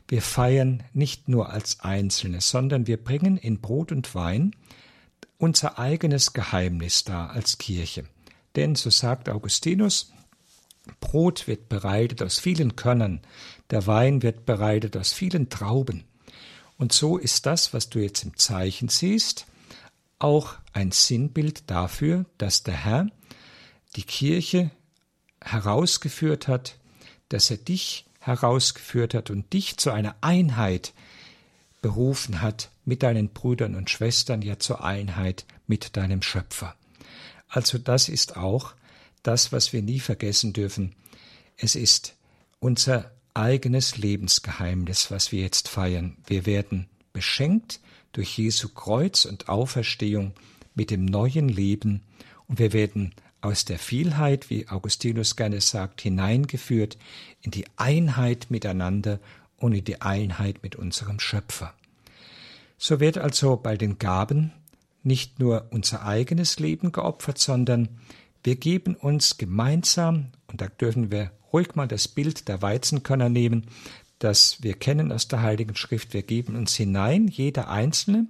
Wir 0.07 0.21
feiern 0.21 0.83
nicht 0.93 1.29
nur 1.29 1.49
als 1.49 1.79
Einzelne, 1.79 2.41
sondern 2.41 2.85
wir 2.85 3.03
bringen 3.03 3.37
in 3.37 3.59
Brot 3.59 3.91
und 3.91 4.13
Wein 4.13 4.55
unser 5.39 5.79
eigenes 5.79 6.33
Geheimnis 6.33 7.05
dar 7.05 7.31
als 7.31 7.57
Kirche. 7.57 8.03
Denn, 8.55 8.75
so 8.75 8.91
sagt 8.91 9.27
Augustinus, 9.27 10.13
Brot 10.99 11.47
wird 11.47 11.69
bereitet 11.69 12.21
aus 12.21 12.37
vielen 12.37 12.75
Körnern, 12.75 13.19
der 13.71 13.87
Wein 13.87 14.21
wird 14.21 14.45
bereitet 14.45 14.95
aus 14.95 15.11
vielen 15.11 15.49
Trauben. 15.49 16.03
Und 16.77 16.93
so 16.93 17.17
ist 17.17 17.47
das, 17.47 17.73
was 17.73 17.89
du 17.89 17.97
jetzt 17.97 18.25
im 18.25 18.37
Zeichen 18.37 18.89
siehst, 18.89 19.47
auch 20.19 20.60
ein 20.73 20.91
Sinnbild 20.91 21.69
dafür, 21.69 22.25
dass 22.37 22.63
der 22.63 22.85
Herr 22.85 23.07
die 23.95 24.03
Kirche 24.03 24.71
herausgeführt 25.41 26.47
hat, 26.47 26.75
dass 27.29 27.49
er 27.49 27.57
dich 27.57 28.05
herausgeführt 28.19 29.13
hat 29.13 29.29
und 29.29 29.51
dich 29.53 29.77
zu 29.77 29.91
einer 29.91 30.15
Einheit 30.21 30.93
berufen 31.81 32.41
hat 32.41 32.69
mit 32.85 33.03
deinen 33.03 33.29
Brüdern 33.29 33.75
und 33.75 33.89
Schwestern, 33.89 34.41
ja 34.41 34.59
zur 34.59 34.83
Einheit 34.83 35.45
mit 35.67 35.97
deinem 35.97 36.21
Schöpfer. 36.21 36.75
Also 37.47 37.77
das 37.77 38.07
ist 38.07 38.37
auch 38.37 38.73
das, 39.23 39.51
was 39.51 39.73
wir 39.73 39.81
nie 39.81 39.99
vergessen 39.99 40.53
dürfen. 40.53 40.95
Es 41.57 41.75
ist 41.75 42.15
unser 42.59 43.11
eigenes 43.33 43.97
Lebensgeheimnis, 43.97 45.11
was 45.11 45.31
wir 45.31 45.41
jetzt 45.41 45.67
feiern. 45.67 46.17
Wir 46.27 46.45
werden 46.45 46.87
beschenkt 47.13 47.79
durch 48.13 48.37
Jesu 48.37 48.69
Kreuz 48.69 49.25
und 49.25 49.49
Auferstehung 49.49 50.33
mit 50.75 50.91
dem 50.91 51.05
neuen 51.05 51.49
Leben 51.49 52.01
und 52.47 52.59
wir 52.59 52.73
werden 52.73 53.13
aus 53.41 53.65
der 53.65 53.79
Vielheit, 53.79 54.49
wie 54.49 54.67
Augustinus 54.67 55.35
gerne 55.35 55.61
sagt, 55.61 56.01
hineingeführt 56.01 56.97
in 57.41 57.51
die 57.51 57.65
Einheit 57.75 58.47
miteinander 58.49 59.19
und 59.57 59.73
in 59.73 59.83
die 59.83 60.01
Einheit 60.01 60.61
mit 60.63 60.75
unserem 60.75 61.19
Schöpfer. 61.19 61.73
So 62.77 62.99
wird 62.99 63.17
also 63.17 63.57
bei 63.57 63.77
den 63.77 63.97
Gaben 63.99 64.51
nicht 65.03 65.39
nur 65.39 65.67
unser 65.71 66.05
eigenes 66.05 66.59
Leben 66.59 66.91
geopfert, 66.91 67.37
sondern 67.37 67.89
wir 68.43 68.55
geben 68.55 68.95
uns 68.95 69.37
gemeinsam, 69.37 70.27
und 70.47 70.61
da 70.61 70.67
dürfen 70.67 71.11
wir 71.11 71.31
ruhig 71.53 71.75
mal 71.75 71.87
das 71.87 72.07
Bild 72.07 72.47
der 72.47 72.61
Weizenkörner 72.61 73.29
nehmen, 73.29 73.67
das 74.19 74.61
wir 74.61 74.73
kennen 74.73 75.11
aus 75.11 75.27
der 75.27 75.41
Heiligen 75.41 75.75
Schrift. 75.75 76.13
Wir 76.13 76.23
geben 76.23 76.55
uns 76.55 76.75
hinein, 76.75 77.27
jeder 77.27 77.69
Einzelne, 77.69 78.27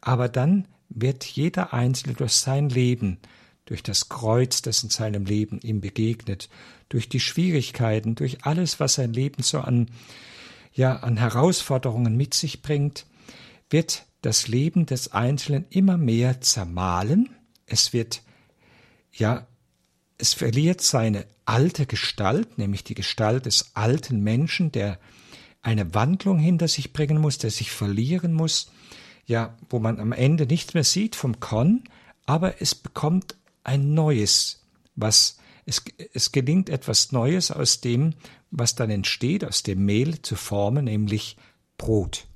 aber 0.00 0.28
dann 0.28 0.66
wird 0.94 1.24
jeder 1.24 1.72
Einzelne 1.72 2.14
durch 2.14 2.32
sein 2.32 2.68
Leben, 2.68 3.18
durch 3.66 3.82
das 3.82 4.08
Kreuz, 4.08 4.62
das 4.62 4.82
in 4.82 4.90
seinem 4.90 5.24
Leben 5.24 5.60
ihm 5.62 5.80
begegnet, 5.80 6.48
durch 6.88 7.08
die 7.08 7.20
Schwierigkeiten, 7.20 8.14
durch 8.14 8.44
alles, 8.44 8.80
was 8.80 8.94
sein 8.94 9.12
Leben 9.12 9.42
so 9.42 9.60
an, 9.60 9.88
ja, 10.72 10.96
an 10.96 11.16
Herausforderungen 11.16 12.16
mit 12.16 12.34
sich 12.34 12.62
bringt, 12.62 13.06
wird 13.70 14.04
das 14.22 14.48
Leben 14.48 14.86
des 14.86 15.12
Einzelnen 15.12 15.66
immer 15.70 15.96
mehr 15.96 16.40
zermahlen. 16.40 17.30
Es 17.66 17.92
wird, 17.92 18.22
ja, 19.12 19.46
es 20.18 20.34
verliert 20.34 20.80
seine 20.80 21.26
alte 21.44 21.86
Gestalt, 21.86 22.58
nämlich 22.58 22.84
die 22.84 22.94
Gestalt 22.94 23.46
des 23.46 23.74
alten 23.74 24.20
Menschen, 24.20 24.72
der 24.72 24.98
eine 25.62 25.94
Wandlung 25.94 26.38
hinter 26.38 26.68
sich 26.68 26.92
bringen 26.92 27.18
muss, 27.18 27.38
der 27.38 27.50
sich 27.50 27.70
verlieren 27.70 28.32
muss, 28.34 28.70
ja, 29.26 29.56
wo 29.70 29.78
man 29.78 30.00
am 30.00 30.12
Ende 30.12 30.46
nichts 30.46 30.74
mehr 30.74 30.84
sieht 30.84 31.16
vom 31.16 31.40
Korn, 31.40 31.84
aber 32.26 32.60
es 32.60 32.74
bekommt 32.74 33.36
ein 33.62 33.94
neues, 33.94 34.64
was 34.94 35.38
es, 35.66 35.82
es 36.12 36.32
gelingt 36.32 36.68
etwas 36.68 37.12
Neues 37.12 37.50
aus 37.50 37.80
dem, 37.80 38.14
was 38.50 38.74
dann 38.74 38.90
entsteht, 38.90 39.44
aus 39.44 39.62
dem 39.62 39.84
Mehl 39.84 40.20
zu 40.22 40.36
formen, 40.36 40.84
nämlich 40.84 41.36
Brot. 41.78 42.26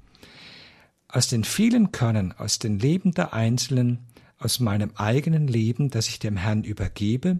Aus 1.09 1.29
den 1.29 1.44
vielen 1.44 1.92
Körnern, 1.92 2.33
aus 2.33 2.59
den 2.59 2.79
Leben 2.79 3.12
der 3.12 3.33
Einzelnen, 3.33 4.01
aus 4.38 4.61
meinem 4.61 4.92
eigenen 4.94 5.48
Leben, 5.48 5.90
das 5.90 6.09
ich 6.09 6.18
dem 6.18 6.37
Herrn 6.37 6.64
übergebe, 6.64 7.38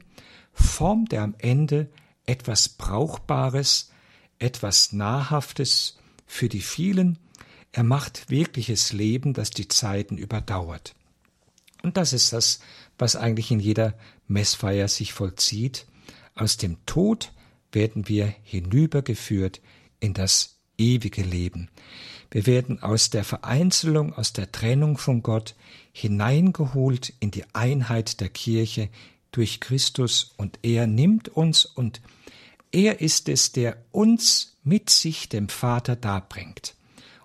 formt 0.53 1.13
er 1.13 1.23
am 1.23 1.35
Ende 1.39 1.89
etwas 2.25 2.69
Brauchbares, 2.69 3.91
etwas 4.39 4.93
Nahrhaftes 4.93 5.99
für 6.27 6.49
die 6.49 6.61
vielen. 6.61 7.19
Er 7.73 7.83
macht 7.83 8.31
wirkliches 8.31 8.93
Leben, 8.93 9.35
das 9.35 9.51
die 9.51 9.69
Zeiten 9.69 10.19
überdauert. 10.19 10.95
Und 11.83 11.97
das 11.97 12.13
ist 12.13 12.33
das, 12.33 12.61
was 12.99 13.17
eigentlich 13.17 13.51
in 13.51 13.61
jeder 13.61 13.95
Messfeier 14.27 14.89
sich 14.89 15.13
vollzieht. 15.13 15.87
Aus 16.35 16.57
dem 16.57 16.85
Tod 16.87 17.33
werden 17.73 18.09
wir 18.09 18.35
hinübergeführt 18.43 19.61
in 20.01 20.15
das 20.15 20.59
ewige 20.77 21.23
Leben. 21.23 21.69
Wir 22.31 22.47
werden 22.47 22.83
aus 22.83 23.11
der 23.11 23.25
Vereinzelung, 23.25 24.13
aus 24.13 24.33
der 24.33 24.53
Trennung 24.53 24.99
von 24.99 25.23
Gott 25.23 25.55
hineingeholt 25.93 27.13
in 27.21 27.31
die 27.31 27.45
Einheit 27.55 28.21
der 28.21 28.29
Kirche 28.29 28.89
durch 29.33 29.61
Christus 29.61 30.35
und 30.37 30.59
er 30.63 30.87
nimmt 30.87 31.29
uns 31.29 31.65
und 31.65 32.01
er 32.71 33.01
ist 33.01 33.29
es, 33.29 33.53
der 33.53 33.83
uns 33.93 34.59
mit 34.63 34.91
sich 34.91 35.29
dem 35.29 35.49
Vater 35.49 35.97
darbringt. 35.97 36.75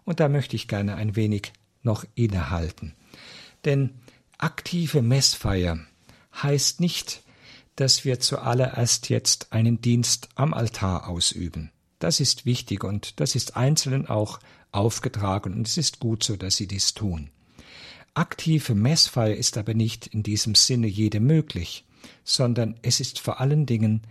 Und 0.06 0.20
da 0.20 0.30
möchte 0.30 0.56
ich 0.56 0.68
gerne 0.68 0.96
ein 0.96 1.16
wenig 1.16 1.54
noch 1.82 2.06
innehalten. 2.16 2.94
Denn 3.66 3.92
aktive 4.38 5.02
Messfeier 5.02 5.80
heißt 6.42 6.80
nicht, 6.80 7.24
dass 7.76 8.06
wir 8.06 8.20
zuallererst 8.20 9.10
jetzt 9.10 9.52
einen 9.52 9.82
Dienst 9.82 10.30
am 10.36 10.54
Altar 10.54 11.08
ausüben. 11.08 11.72
Das 12.00 12.20
ist 12.20 12.46
wichtig 12.46 12.84
und 12.84 13.20
das 13.20 13.36
ist 13.36 13.56
Einzelnen 13.56 14.08
auch 14.08 14.40
aufgetragen 14.72 15.54
und 15.54 15.68
es 15.68 15.78
ist 15.78 16.00
gut 16.00 16.24
so, 16.24 16.36
dass 16.36 16.58
sie 16.58 16.68
dies 16.68 16.94
tun. 16.94 17.30
Aktive 18.14 18.76
Messfeier 18.76 19.36
ist 19.36 19.58
aber 19.58 19.74
nicht 19.74 20.08
in 20.08 20.22
diesem 20.22 20.54
Sinne 20.54 20.88
jede 20.88 21.20
möglich, 21.20 21.86
sondern 22.24 22.76
es 22.82 23.00
ist 23.00 23.20
vor 23.20 23.40
allen 23.40 23.66
Dingen, 23.66 24.02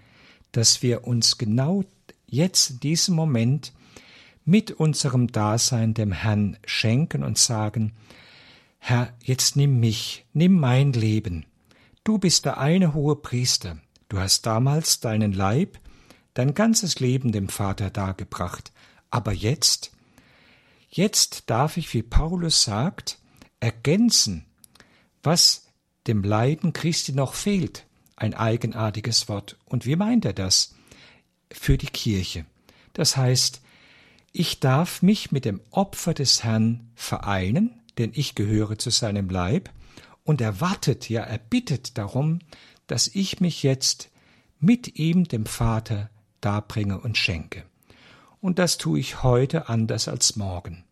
dass 0.50 0.82
wir 0.82 1.06
uns 1.06 1.38
genau 1.38 1.84
jetzt 2.26 2.70
in 2.70 2.80
diesem 2.80 3.14
Moment 3.14 3.72
mit 4.44 4.72
unserem 4.72 5.28
Dasein 5.28 5.94
dem 5.94 6.12
Herrn 6.12 6.58
schenken 6.64 7.22
und 7.22 7.38
sagen, 7.38 7.92
Herr, 8.78 9.12
jetzt 9.22 9.56
nimm 9.56 9.78
mich, 9.80 10.26
nimm 10.32 10.58
mein 10.58 10.92
Leben, 10.92 11.46
Du 12.04 12.18
bist 12.18 12.46
der 12.46 12.58
eine 12.58 12.94
hohe 12.94 13.14
Priester. 13.14 13.78
Du 14.08 14.18
hast 14.18 14.44
damals 14.44 14.98
deinen 14.98 15.32
Leib, 15.32 15.78
dein 16.34 16.52
ganzes 16.52 16.98
Leben 16.98 17.30
dem 17.30 17.48
Vater 17.48 17.90
dargebracht. 17.90 18.72
Aber 19.10 19.32
jetzt, 19.32 19.92
jetzt 20.90 21.48
darf 21.48 21.76
ich, 21.76 21.94
wie 21.94 22.02
Paulus 22.02 22.64
sagt, 22.64 23.18
ergänzen, 23.60 24.46
was 25.22 25.68
dem 26.08 26.24
Leiden 26.24 26.72
Christi 26.72 27.12
noch 27.12 27.34
fehlt. 27.34 27.86
Ein 28.16 28.34
eigenartiges 28.34 29.28
Wort. 29.28 29.56
Und 29.64 29.86
wie 29.86 29.96
meint 29.96 30.24
er 30.24 30.32
das? 30.32 30.74
Für 31.52 31.78
die 31.78 31.86
Kirche. 31.86 32.46
Das 32.94 33.16
heißt, 33.16 33.61
ich 34.32 34.60
darf 34.60 35.02
mich 35.02 35.30
mit 35.30 35.44
dem 35.44 35.60
Opfer 35.70 36.14
des 36.14 36.42
Herrn 36.42 36.90
vereinen, 36.94 37.80
denn 37.98 38.12
ich 38.14 38.34
gehöre 38.34 38.78
zu 38.78 38.90
seinem 38.90 39.28
Leib, 39.28 39.70
und 40.24 40.40
er 40.40 40.60
wartet, 40.60 41.08
ja, 41.08 41.22
er 41.22 41.38
bittet 41.38 41.98
darum, 41.98 42.38
dass 42.86 43.08
ich 43.08 43.40
mich 43.40 43.62
jetzt 43.62 44.10
mit 44.60 44.98
ihm, 44.98 45.24
dem 45.24 45.46
Vater, 45.46 46.10
darbringe 46.40 47.00
und 47.00 47.18
schenke. 47.18 47.64
Und 48.40 48.58
das 48.58 48.78
tue 48.78 49.00
ich 49.00 49.22
heute 49.22 49.68
anders 49.68 50.08
als 50.08 50.36
morgen. 50.36 50.84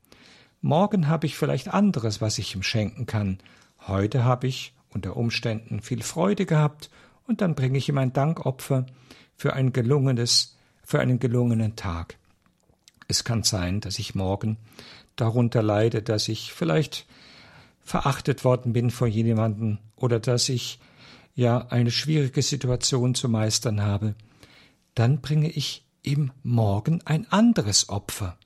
Morgen 0.60 1.08
habe 1.08 1.26
ich 1.26 1.36
vielleicht 1.36 1.68
anderes, 1.68 2.20
was 2.20 2.38
ich 2.38 2.54
ihm 2.54 2.62
schenken 2.62 3.06
kann. 3.06 3.38
Heute 3.86 4.24
habe 4.24 4.46
ich 4.48 4.74
unter 4.90 5.16
Umständen 5.16 5.80
viel 5.80 6.02
Freude 6.02 6.44
gehabt 6.44 6.90
und 7.26 7.40
dann 7.40 7.54
bringe 7.54 7.78
ich 7.78 7.88
ihm 7.88 7.98
ein 7.98 8.12
Dankopfer 8.12 8.86
für 9.36 9.54
ein 9.54 9.72
gelungenes, 9.72 10.56
für 10.84 11.00
einen 11.00 11.18
gelungenen 11.18 11.76
Tag. 11.76 12.19
Es 13.10 13.24
kann 13.24 13.42
sein, 13.42 13.80
dass 13.80 13.98
ich 13.98 14.14
morgen 14.14 14.56
darunter 15.16 15.62
leide, 15.62 16.00
dass 16.00 16.28
ich 16.28 16.52
vielleicht 16.52 17.06
verachtet 17.82 18.44
worden 18.44 18.72
bin 18.72 18.90
von 18.90 19.10
jemandem 19.10 19.78
oder 19.96 20.20
dass 20.20 20.48
ich 20.48 20.78
ja 21.34 21.66
eine 21.68 21.90
schwierige 21.90 22.40
Situation 22.42 23.16
zu 23.16 23.28
meistern 23.28 23.82
habe, 23.82 24.14
dann 24.94 25.20
bringe 25.20 25.50
ich 25.50 25.84
ihm 26.04 26.30
morgen 26.44 27.02
ein 27.04 27.30
anderes 27.32 27.88
Opfer. 27.88 28.38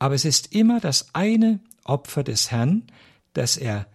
Aber 0.00 0.16
es 0.16 0.24
ist 0.24 0.52
immer 0.52 0.80
das 0.80 1.14
eine 1.14 1.60
Opfer 1.84 2.24
des 2.24 2.50
Herrn, 2.50 2.84
das 3.34 3.56
er 3.56 3.86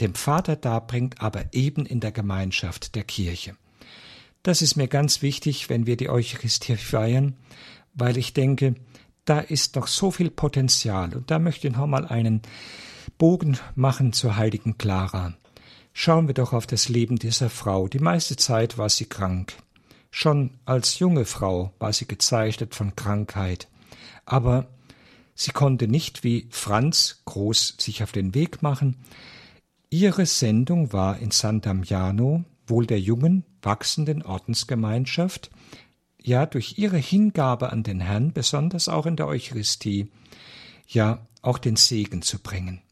dem 0.00 0.14
Vater 0.14 0.56
darbringt, 0.56 1.22
aber 1.22 1.44
eben 1.52 1.86
in 1.86 2.00
der 2.00 2.12
Gemeinschaft 2.12 2.94
der 2.94 3.04
Kirche. 3.04 3.56
Das 4.42 4.60
ist 4.60 4.76
mir 4.76 4.88
ganz 4.88 5.22
wichtig, 5.22 5.70
wenn 5.70 5.86
wir 5.86 5.96
die 5.96 6.10
Eucharistie 6.10 6.76
feiern, 6.76 7.36
weil 7.94 8.18
ich 8.18 8.34
denke, 8.34 8.74
da 9.30 9.38
ist 9.38 9.76
noch 9.76 9.86
so 9.86 10.10
viel 10.10 10.28
Potenzial. 10.28 11.14
Und 11.14 11.30
da 11.30 11.38
möchte 11.38 11.68
ich 11.68 11.72
noch 11.72 11.86
mal 11.86 12.04
einen 12.04 12.42
Bogen 13.16 13.58
machen 13.76 14.12
zur 14.12 14.36
heiligen 14.36 14.76
Clara. 14.76 15.34
Schauen 15.92 16.26
wir 16.26 16.34
doch 16.34 16.52
auf 16.52 16.66
das 16.66 16.88
Leben 16.88 17.14
dieser 17.14 17.48
Frau. 17.48 17.86
Die 17.86 18.00
meiste 18.00 18.34
Zeit 18.34 18.76
war 18.76 18.88
sie 18.88 19.04
krank. 19.04 19.52
Schon 20.10 20.58
als 20.64 20.98
junge 20.98 21.26
Frau 21.26 21.72
war 21.78 21.92
sie 21.92 22.08
gezeichnet 22.08 22.74
von 22.74 22.96
Krankheit. 22.96 23.68
Aber 24.24 24.66
sie 25.36 25.52
konnte 25.52 25.86
nicht 25.86 26.24
wie 26.24 26.48
Franz 26.50 27.22
groß 27.26 27.76
sich 27.78 28.02
auf 28.02 28.10
den 28.10 28.34
Weg 28.34 28.62
machen. 28.62 28.96
Ihre 29.90 30.26
Sendung 30.26 30.92
war 30.92 31.20
in 31.20 31.30
San 31.30 31.60
Damiano, 31.60 32.44
wohl 32.66 32.84
der 32.84 32.98
jungen, 32.98 33.44
wachsenden 33.62 34.24
Ordensgemeinschaft, 34.24 35.52
ja 36.22 36.46
durch 36.46 36.78
ihre 36.78 36.98
Hingabe 36.98 37.70
an 37.70 37.82
den 37.82 38.00
Herrn, 38.00 38.32
besonders 38.32 38.88
auch 38.88 39.06
in 39.06 39.16
der 39.16 39.26
Eucharistie, 39.26 40.10
ja 40.86 41.26
auch 41.42 41.58
den 41.58 41.76
Segen 41.76 42.22
zu 42.22 42.38
bringen. 42.38 42.82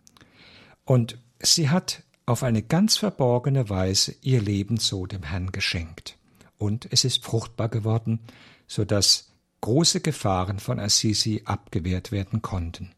Und 0.84 1.18
sie 1.40 1.70
hat 1.70 2.02
auf 2.26 2.42
eine 2.42 2.62
ganz 2.62 2.96
verborgene 2.96 3.68
Weise 3.68 4.14
ihr 4.22 4.40
Leben 4.40 4.76
so 4.76 5.06
dem 5.06 5.22
Herrn 5.22 5.52
geschenkt. 5.52 6.16
Und 6.58 6.88
es 6.90 7.04
ist 7.04 7.24
fruchtbar 7.24 7.68
geworden, 7.68 8.20
so 8.66 8.84
dass 8.84 9.32
große 9.60 10.00
Gefahren 10.00 10.58
von 10.58 10.78
Assisi 10.78 11.42
abgewehrt 11.44 12.12
werden 12.12 12.42
konnten. 12.42 12.92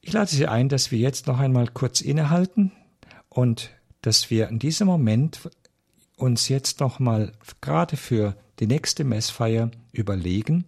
Ich 0.00 0.12
lade 0.12 0.30
Sie 0.30 0.48
ein, 0.48 0.68
dass 0.68 0.90
wir 0.90 0.98
jetzt 0.98 1.26
noch 1.26 1.38
einmal 1.38 1.68
kurz 1.68 2.00
innehalten 2.00 2.72
und 3.28 3.70
dass 4.00 4.30
wir 4.30 4.48
in 4.48 4.58
diesem 4.58 4.88
Moment 4.88 5.48
uns 6.16 6.48
jetzt 6.48 6.80
noch 6.80 6.98
mal 6.98 7.32
gerade 7.60 7.96
für 7.96 8.36
die 8.60 8.66
nächste 8.66 9.04
Messfeier 9.04 9.70
überlegen, 9.92 10.64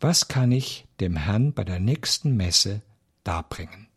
was 0.00 0.28
kann 0.28 0.52
ich 0.52 0.86
dem 1.00 1.16
Herrn 1.16 1.52
bei 1.52 1.64
der 1.64 1.80
nächsten 1.80 2.36
Messe 2.36 2.82
darbringen. 3.22 3.88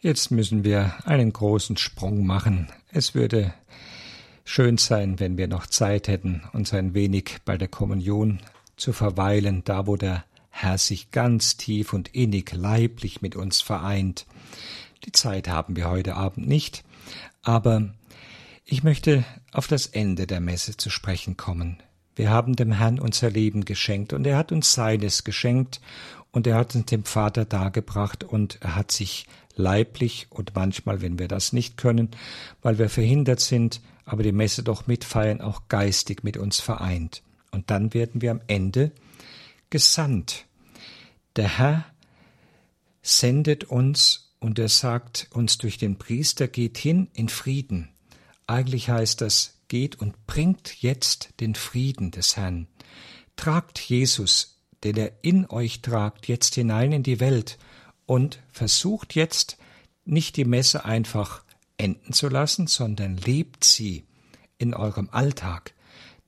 Jetzt 0.00 0.32
müssen 0.32 0.64
wir 0.64 0.94
einen 1.04 1.32
großen 1.32 1.76
Sprung 1.76 2.26
machen. 2.26 2.68
Es 2.90 3.14
würde 3.14 3.54
schön 4.52 4.76
sein, 4.76 5.18
wenn 5.18 5.38
wir 5.38 5.48
noch 5.48 5.66
Zeit 5.66 6.08
hätten, 6.08 6.42
uns 6.52 6.74
ein 6.74 6.92
wenig 6.92 7.38
bei 7.46 7.56
der 7.56 7.68
Kommunion 7.68 8.38
zu 8.76 8.92
verweilen, 8.92 9.62
da 9.64 9.86
wo 9.86 9.96
der 9.96 10.24
Herr 10.50 10.76
sich 10.76 11.10
ganz 11.10 11.56
tief 11.56 11.94
und 11.94 12.14
innig 12.14 12.52
leiblich 12.52 13.22
mit 13.22 13.34
uns 13.34 13.62
vereint. 13.62 14.26
Die 15.06 15.12
Zeit 15.12 15.48
haben 15.48 15.74
wir 15.74 15.88
heute 15.88 16.16
Abend 16.16 16.46
nicht, 16.46 16.84
aber 17.40 17.94
ich 18.66 18.82
möchte 18.82 19.24
auf 19.52 19.68
das 19.68 19.86
Ende 19.86 20.26
der 20.26 20.40
Messe 20.40 20.76
zu 20.76 20.90
sprechen 20.90 21.38
kommen. 21.38 21.78
Wir 22.14 22.28
haben 22.28 22.54
dem 22.54 22.72
Herrn 22.72 23.00
unser 23.00 23.30
Leben 23.30 23.64
geschenkt 23.64 24.12
und 24.12 24.26
er 24.26 24.36
hat 24.36 24.52
uns 24.52 24.74
seines 24.74 25.24
geschenkt 25.24 25.80
und 26.30 26.46
er 26.46 26.56
hat 26.56 26.74
uns 26.74 26.84
dem 26.86 27.04
Vater 27.04 27.46
dargebracht 27.46 28.22
und 28.22 28.58
er 28.60 28.76
hat 28.76 28.92
sich 28.92 29.24
leiblich 29.56 30.26
und 30.28 30.54
manchmal, 30.54 31.00
wenn 31.00 31.18
wir 31.18 31.28
das 31.28 31.54
nicht 31.54 31.78
können, 31.78 32.10
weil 32.60 32.78
wir 32.78 32.90
verhindert 32.90 33.40
sind, 33.40 33.80
aber 34.04 34.22
die 34.22 34.32
Messe 34.32 34.62
doch 34.62 34.86
mitfeiern, 34.86 35.40
auch 35.40 35.68
geistig 35.68 36.24
mit 36.24 36.36
uns 36.36 36.60
vereint. 36.60 37.22
Und 37.50 37.70
dann 37.70 37.94
werden 37.94 38.22
wir 38.22 38.30
am 38.30 38.40
Ende 38.46 38.92
gesandt. 39.70 40.46
Der 41.36 41.58
Herr 41.58 41.86
sendet 43.02 43.64
uns 43.64 44.34
und 44.38 44.58
er 44.58 44.68
sagt 44.68 45.28
uns 45.32 45.58
durch 45.58 45.78
den 45.78 45.98
Priester, 45.98 46.48
geht 46.48 46.78
hin 46.78 47.08
in 47.14 47.28
Frieden. 47.28 47.88
Eigentlich 48.46 48.90
heißt 48.90 49.20
das, 49.20 49.60
geht 49.68 49.96
und 50.00 50.26
bringt 50.26 50.82
jetzt 50.82 51.30
den 51.40 51.54
Frieden 51.54 52.10
des 52.10 52.36
Herrn. 52.36 52.66
Tragt 53.36 53.78
Jesus, 53.78 54.58
den 54.84 54.96
er 54.96 55.12
in 55.22 55.48
euch 55.48 55.80
tragt, 55.80 56.28
jetzt 56.28 56.54
hinein 56.54 56.92
in 56.92 57.02
die 57.02 57.20
Welt 57.20 57.58
und 58.06 58.40
versucht 58.52 59.14
jetzt 59.14 59.56
nicht 60.04 60.36
die 60.36 60.44
Messe 60.44 60.84
einfach 60.84 61.44
enden 61.82 62.12
zu 62.12 62.28
lassen, 62.28 62.66
sondern 62.66 63.16
lebt 63.16 63.64
sie 63.64 64.04
in 64.58 64.74
eurem 64.74 65.08
Alltag, 65.10 65.74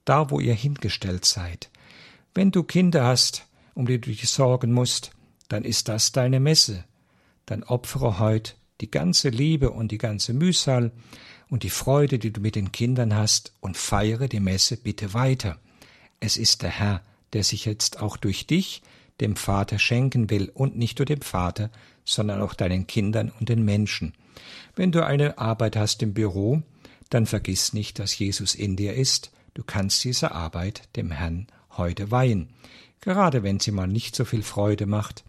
da 0.05 0.31
wo 0.31 0.41
ihr 0.41 0.55
hingestellt 0.55 1.25
seid. 1.25 1.71
Wenn 2.35 2.51
du 2.51 2.65
Kinder 2.65 3.05
hast, 3.05 3.47
um 3.75 3.87
die 3.87 4.01
du 4.01 4.11
dich 4.11 4.29
sorgen 4.29 4.73
musst, 4.73 5.13
dann 5.49 5.65
ist 5.65 5.89
das 5.89 6.13
deine 6.13 6.41
Messe. 6.41 6.85
Dann 7.47 7.63
opfere 7.63 8.19
heut 8.19 8.57
die 8.81 8.91
ganze 8.91 9.29
Liebe 9.29 9.71
und 9.71 9.93
die 9.93 9.99
ganze 9.99 10.33
Mühsal 10.33 10.91
und 11.49 11.63
die 11.63 11.71
Freude, 11.71 12.19
die 12.19 12.33
du 12.33 12.41
mit 12.41 12.57
den 12.57 12.73
Kindern 12.73 13.15
hast, 13.15 13.53
und 13.61 13.77
feiere 13.77 14.27
die 14.27 14.41
Messe 14.41 14.77
bitte 14.77 15.15
weiter. 15.15 15.59
Es 16.19 16.37
ist 16.37 16.63
der 16.63 16.71
Herr, 16.71 17.03
der 17.33 17.45
sich 17.45 17.65
jetzt 17.65 18.01
auch 18.01 18.17
durch 18.17 18.47
dich 18.47 18.83
dem 19.21 19.37
Vater 19.37 19.79
schenken 19.79 20.31
will 20.31 20.51
und 20.53 20.77
nicht 20.77 20.99
nur 20.99 21.07
dem 21.07 21.21
Vater, 21.21 21.71
sondern 22.05 22.43
auch 22.43 22.55
deinen 22.55 22.87
Kindern 22.89 23.33
und 23.39 23.49
den 23.49 23.65
Menschen. 23.65 24.15
Wenn 24.77 24.93
du 24.93 25.05
eine 25.05 25.39
Arbeit 25.39 25.77
hast 25.77 26.03
im 26.03 26.14
Büro, 26.14 26.62
dann 27.11 27.27
vergiss 27.27 27.72
nicht, 27.72 27.99
dass 27.99 28.18
Jesus 28.18 28.55
in 28.55 28.77
dir 28.77 28.95
ist. 28.95 29.31
Du 29.55 29.62
kannst 29.62 30.03
diese 30.05 30.33
Arbeit 30.33 30.89
dem 30.97 31.11
Herrn 31.11 31.47
heute 31.70 32.11
weihen. 32.11 32.49
Gerade 33.01 33.43
wenn 33.43 33.61
sie 33.61 33.70
mal 33.70 33.87
nicht 33.87 34.16
so 34.16 34.25
viel 34.25 34.43
Freude 34.43 34.87
macht, 34.87 35.25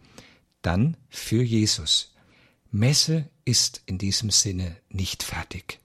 dann 0.62 0.98
für 1.10 1.43
Jesus. 1.43 2.14
Messe 2.72 3.30
ist 3.46 3.84
in 3.86 3.98
diesem 3.98 4.32
Sinne 4.32 4.78
nicht 4.89 5.24
fertig. 5.24 5.80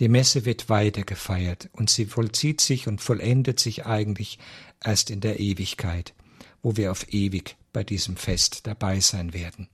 Die 0.00 0.08
Messe 0.08 0.44
wird 0.44 0.68
weiter 0.68 1.02
gefeiert 1.02 1.68
und 1.72 1.90
sie 1.90 2.06
vollzieht 2.06 2.60
sich 2.60 2.88
und 2.88 3.00
vollendet 3.00 3.60
sich 3.60 3.86
eigentlich 3.86 4.38
erst 4.82 5.10
in 5.10 5.20
der 5.20 5.40
Ewigkeit, 5.40 6.14
wo 6.62 6.76
wir 6.76 6.90
auf 6.90 7.12
ewig 7.12 7.56
bei 7.72 7.84
diesem 7.84 8.16
Fest 8.16 8.66
dabei 8.66 9.00
sein 9.00 9.34
werden. 9.34 9.68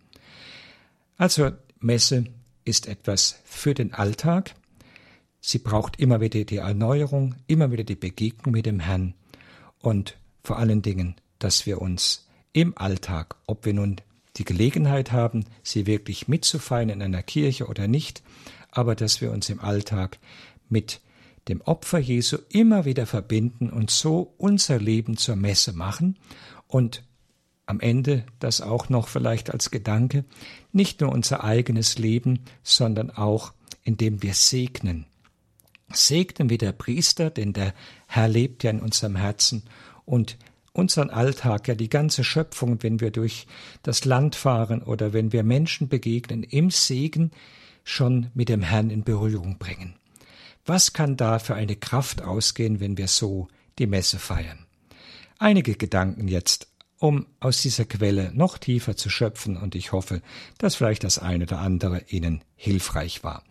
Also 1.16 1.52
Messe 1.78 2.24
ist 2.70 2.86
etwas 2.86 3.40
für 3.44 3.74
den 3.74 3.92
Alltag. 3.92 4.54
Sie 5.40 5.58
braucht 5.58 5.98
immer 5.98 6.20
wieder 6.20 6.44
die 6.44 6.58
Erneuerung, 6.58 7.34
immer 7.48 7.72
wieder 7.72 7.82
die 7.82 7.96
Begegnung 7.96 8.52
mit 8.52 8.64
dem 8.64 8.78
Herrn 8.78 9.14
und 9.80 10.16
vor 10.44 10.58
allen 10.58 10.80
Dingen, 10.80 11.16
dass 11.40 11.66
wir 11.66 11.82
uns 11.82 12.28
im 12.52 12.78
Alltag, 12.78 13.34
ob 13.46 13.66
wir 13.66 13.74
nun 13.74 13.96
die 14.36 14.44
Gelegenheit 14.44 15.10
haben, 15.10 15.44
sie 15.64 15.86
wirklich 15.86 16.28
mitzufeiern 16.28 16.90
in 16.90 17.02
einer 17.02 17.24
Kirche 17.24 17.66
oder 17.66 17.88
nicht, 17.88 18.22
aber 18.70 18.94
dass 18.94 19.20
wir 19.20 19.32
uns 19.32 19.48
im 19.48 19.60
Alltag 19.60 20.18
mit 20.68 21.00
dem 21.48 21.62
Opfer 21.62 21.98
Jesu 21.98 22.38
immer 22.50 22.84
wieder 22.84 23.06
verbinden 23.06 23.70
und 23.70 23.90
so 23.90 24.32
unser 24.38 24.78
Leben 24.78 25.16
zur 25.16 25.34
Messe 25.34 25.72
machen 25.72 26.18
und 26.68 27.02
am 27.70 27.80
Ende 27.80 28.24
das 28.40 28.60
auch 28.60 28.88
noch 28.88 29.08
vielleicht 29.08 29.50
als 29.50 29.70
Gedanke, 29.70 30.24
nicht 30.72 31.00
nur 31.00 31.12
unser 31.12 31.44
eigenes 31.44 31.98
Leben, 31.98 32.40
sondern 32.62 33.10
auch 33.10 33.52
indem 33.84 34.22
wir 34.22 34.34
segnen. 34.34 35.06
Segnen 35.92 36.50
wie 36.50 36.58
der 36.58 36.72
Priester, 36.72 37.30
denn 37.30 37.52
der 37.52 37.74
Herr 38.06 38.28
lebt 38.28 38.62
ja 38.62 38.70
in 38.70 38.80
unserem 38.80 39.16
Herzen 39.16 39.62
und 40.04 40.36
unseren 40.72 41.10
Alltag, 41.10 41.66
ja 41.68 41.74
die 41.74 41.88
ganze 41.88 42.24
Schöpfung, 42.24 42.82
wenn 42.82 43.00
wir 43.00 43.10
durch 43.10 43.46
das 43.82 44.04
Land 44.04 44.36
fahren 44.36 44.82
oder 44.82 45.12
wenn 45.12 45.32
wir 45.32 45.42
Menschen 45.42 45.88
begegnen, 45.88 46.42
im 46.42 46.70
Segen 46.70 47.30
schon 47.82 48.30
mit 48.34 48.48
dem 48.48 48.62
Herrn 48.62 48.90
in 48.90 49.02
Berührung 49.02 49.58
bringen. 49.58 49.94
Was 50.66 50.92
kann 50.92 51.16
da 51.16 51.38
für 51.38 51.54
eine 51.54 51.76
Kraft 51.76 52.22
ausgehen, 52.22 52.80
wenn 52.80 52.98
wir 52.98 53.08
so 53.08 53.48
die 53.78 53.86
Messe 53.86 54.18
feiern? 54.18 54.66
Einige 55.38 55.74
Gedanken 55.74 56.28
jetzt, 56.28 56.69
um 57.00 57.26
aus 57.40 57.62
dieser 57.62 57.86
Quelle 57.86 58.30
noch 58.34 58.58
tiefer 58.58 58.94
zu 58.94 59.08
schöpfen, 59.08 59.56
und 59.56 59.74
ich 59.74 59.90
hoffe, 59.90 60.20
dass 60.58 60.76
vielleicht 60.76 61.02
das 61.02 61.18
eine 61.18 61.44
oder 61.44 61.58
andere 61.58 62.04
Ihnen 62.08 62.44
hilfreich 62.56 63.24
war. 63.24 63.42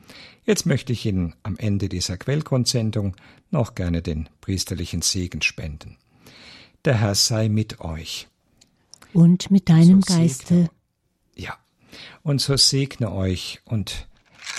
Jetzt 0.45 0.67
möchte 0.67 0.93
ich 0.93 1.05
Ihnen 1.05 1.35
am 1.41 1.57
Ende 1.57 1.89
dieser 1.89 2.17
Quellgrundsendung 2.17 3.15
noch 3.49 3.73
gerne 3.73 4.03
den 4.03 4.29
priesterlichen 4.39 5.01
Segen 5.01 5.41
spenden. 5.41 5.97
Der 6.85 6.99
Herr 6.99 7.15
sei 7.15 7.49
mit 7.49 7.81
euch. 7.81 8.27
Und 9.13 9.49
mit 9.49 9.67
deinem 9.67 10.03
so 10.03 10.13
Geiste. 10.13 10.69
Ja. 11.35 11.57
Und 12.21 12.41
so 12.41 12.55
segne 12.55 13.11
euch 13.11 13.61
und 13.65 14.07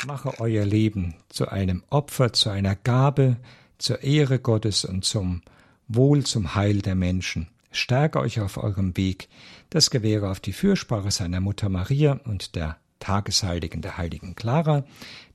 mache 0.04 0.40
euer 0.40 0.64
Leben 0.64 1.14
zu 1.28 1.48
einem 1.48 1.84
Opfer, 1.90 2.32
zu 2.32 2.50
einer 2.50 2.74
Gabe, 2.74 3.36
zur 3.78 4.02
Ehre 4.02 4.40
Gottes 4.40 4.84
und 4.84 5.04
zum 5.04 5.42
Wohl, 5.86 6.24
zum 6.24 6.56
Heil 6.56 6.82
der 6.82 6.96
Menschen. 6.96 7.46
Stärke 7.70 8.20
euch 8.20 8.40
auf 8.40 8.56
eurem 8.56 8.96
Weg. 8.96 9.28
Das 9.70 9.90
gewähre 9.90 10.30
auf 10.30 10.40
die 10.40 10.52
Fürsprache 10.52 11.10
seiner 11.10 11.40
Mutter 11.40 11.68
Maria 11.68 12.20
und 12.24 12.54
der 12.56 12.76
Tagesheiligen 12.98 13.82
der 13.82 13.96
heiligen 13.96 14.34
Clara, 14.34 14.84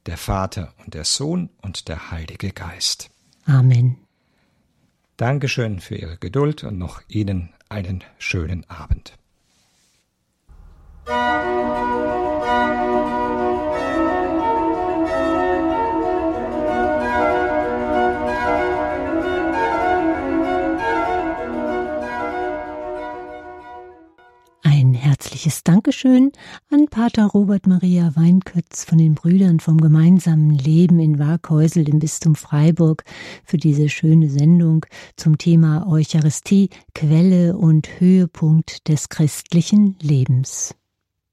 der 0.05 0.17
Vater 0.17 0.73
und 0.83 0.93
der 0.93 1.05
Sohn 1.05 1.49
und 1.61 1.87
der 1.87 2.11
Heilige 2.11 2.51
Geist. 2.51 3.09
Amen. 3.45 3.97
Dankeschön 5.17 5.79
für 5.79 5.95
Ihre 5.95 6.17
Geduld 6.17 6.63
und 6.63 6.77
noch 6.77 7.01
Ihnen 7.07 7.53
einen 7.69 8.03
schönen 8.17 8.69
Abend. 8.69 9.13
Herzliches 25.35 25.63
Dankeschön 25.65 26.31
an 26.71 26.87
Pater 26.87 27.25
Robert 27.25 27.67
Maria 27.67 28.15
Weinkötz 28.15 28.85
von 28.85 28.97
den 28.97 29.15
Brüdern 29.15 29.59
vom 29.59 29.81
gemeinsamen 29.81 30.51
Leben 30.51 30.97
in 30.97 31.19
Waghäusel 31.19 31.89
im 31.89 31.99
Bistum 31.99 32.35
Freiburg 32.35 33.03
für 33.43 33.57
diese 33.57 33.89
schöne 33.89 34.29
Sendung 34.29 34.85
zum 35.17 35.37
Thema 35.37 35.87
Eucharistie, 35.89 36.69
Quelle 36.93 37.57
und 37.57 37.99
Höhepunkt 37.99 38.87
des 38.87 39.09
christlichen 39.09 39.97
Lebens. 40.01 40.73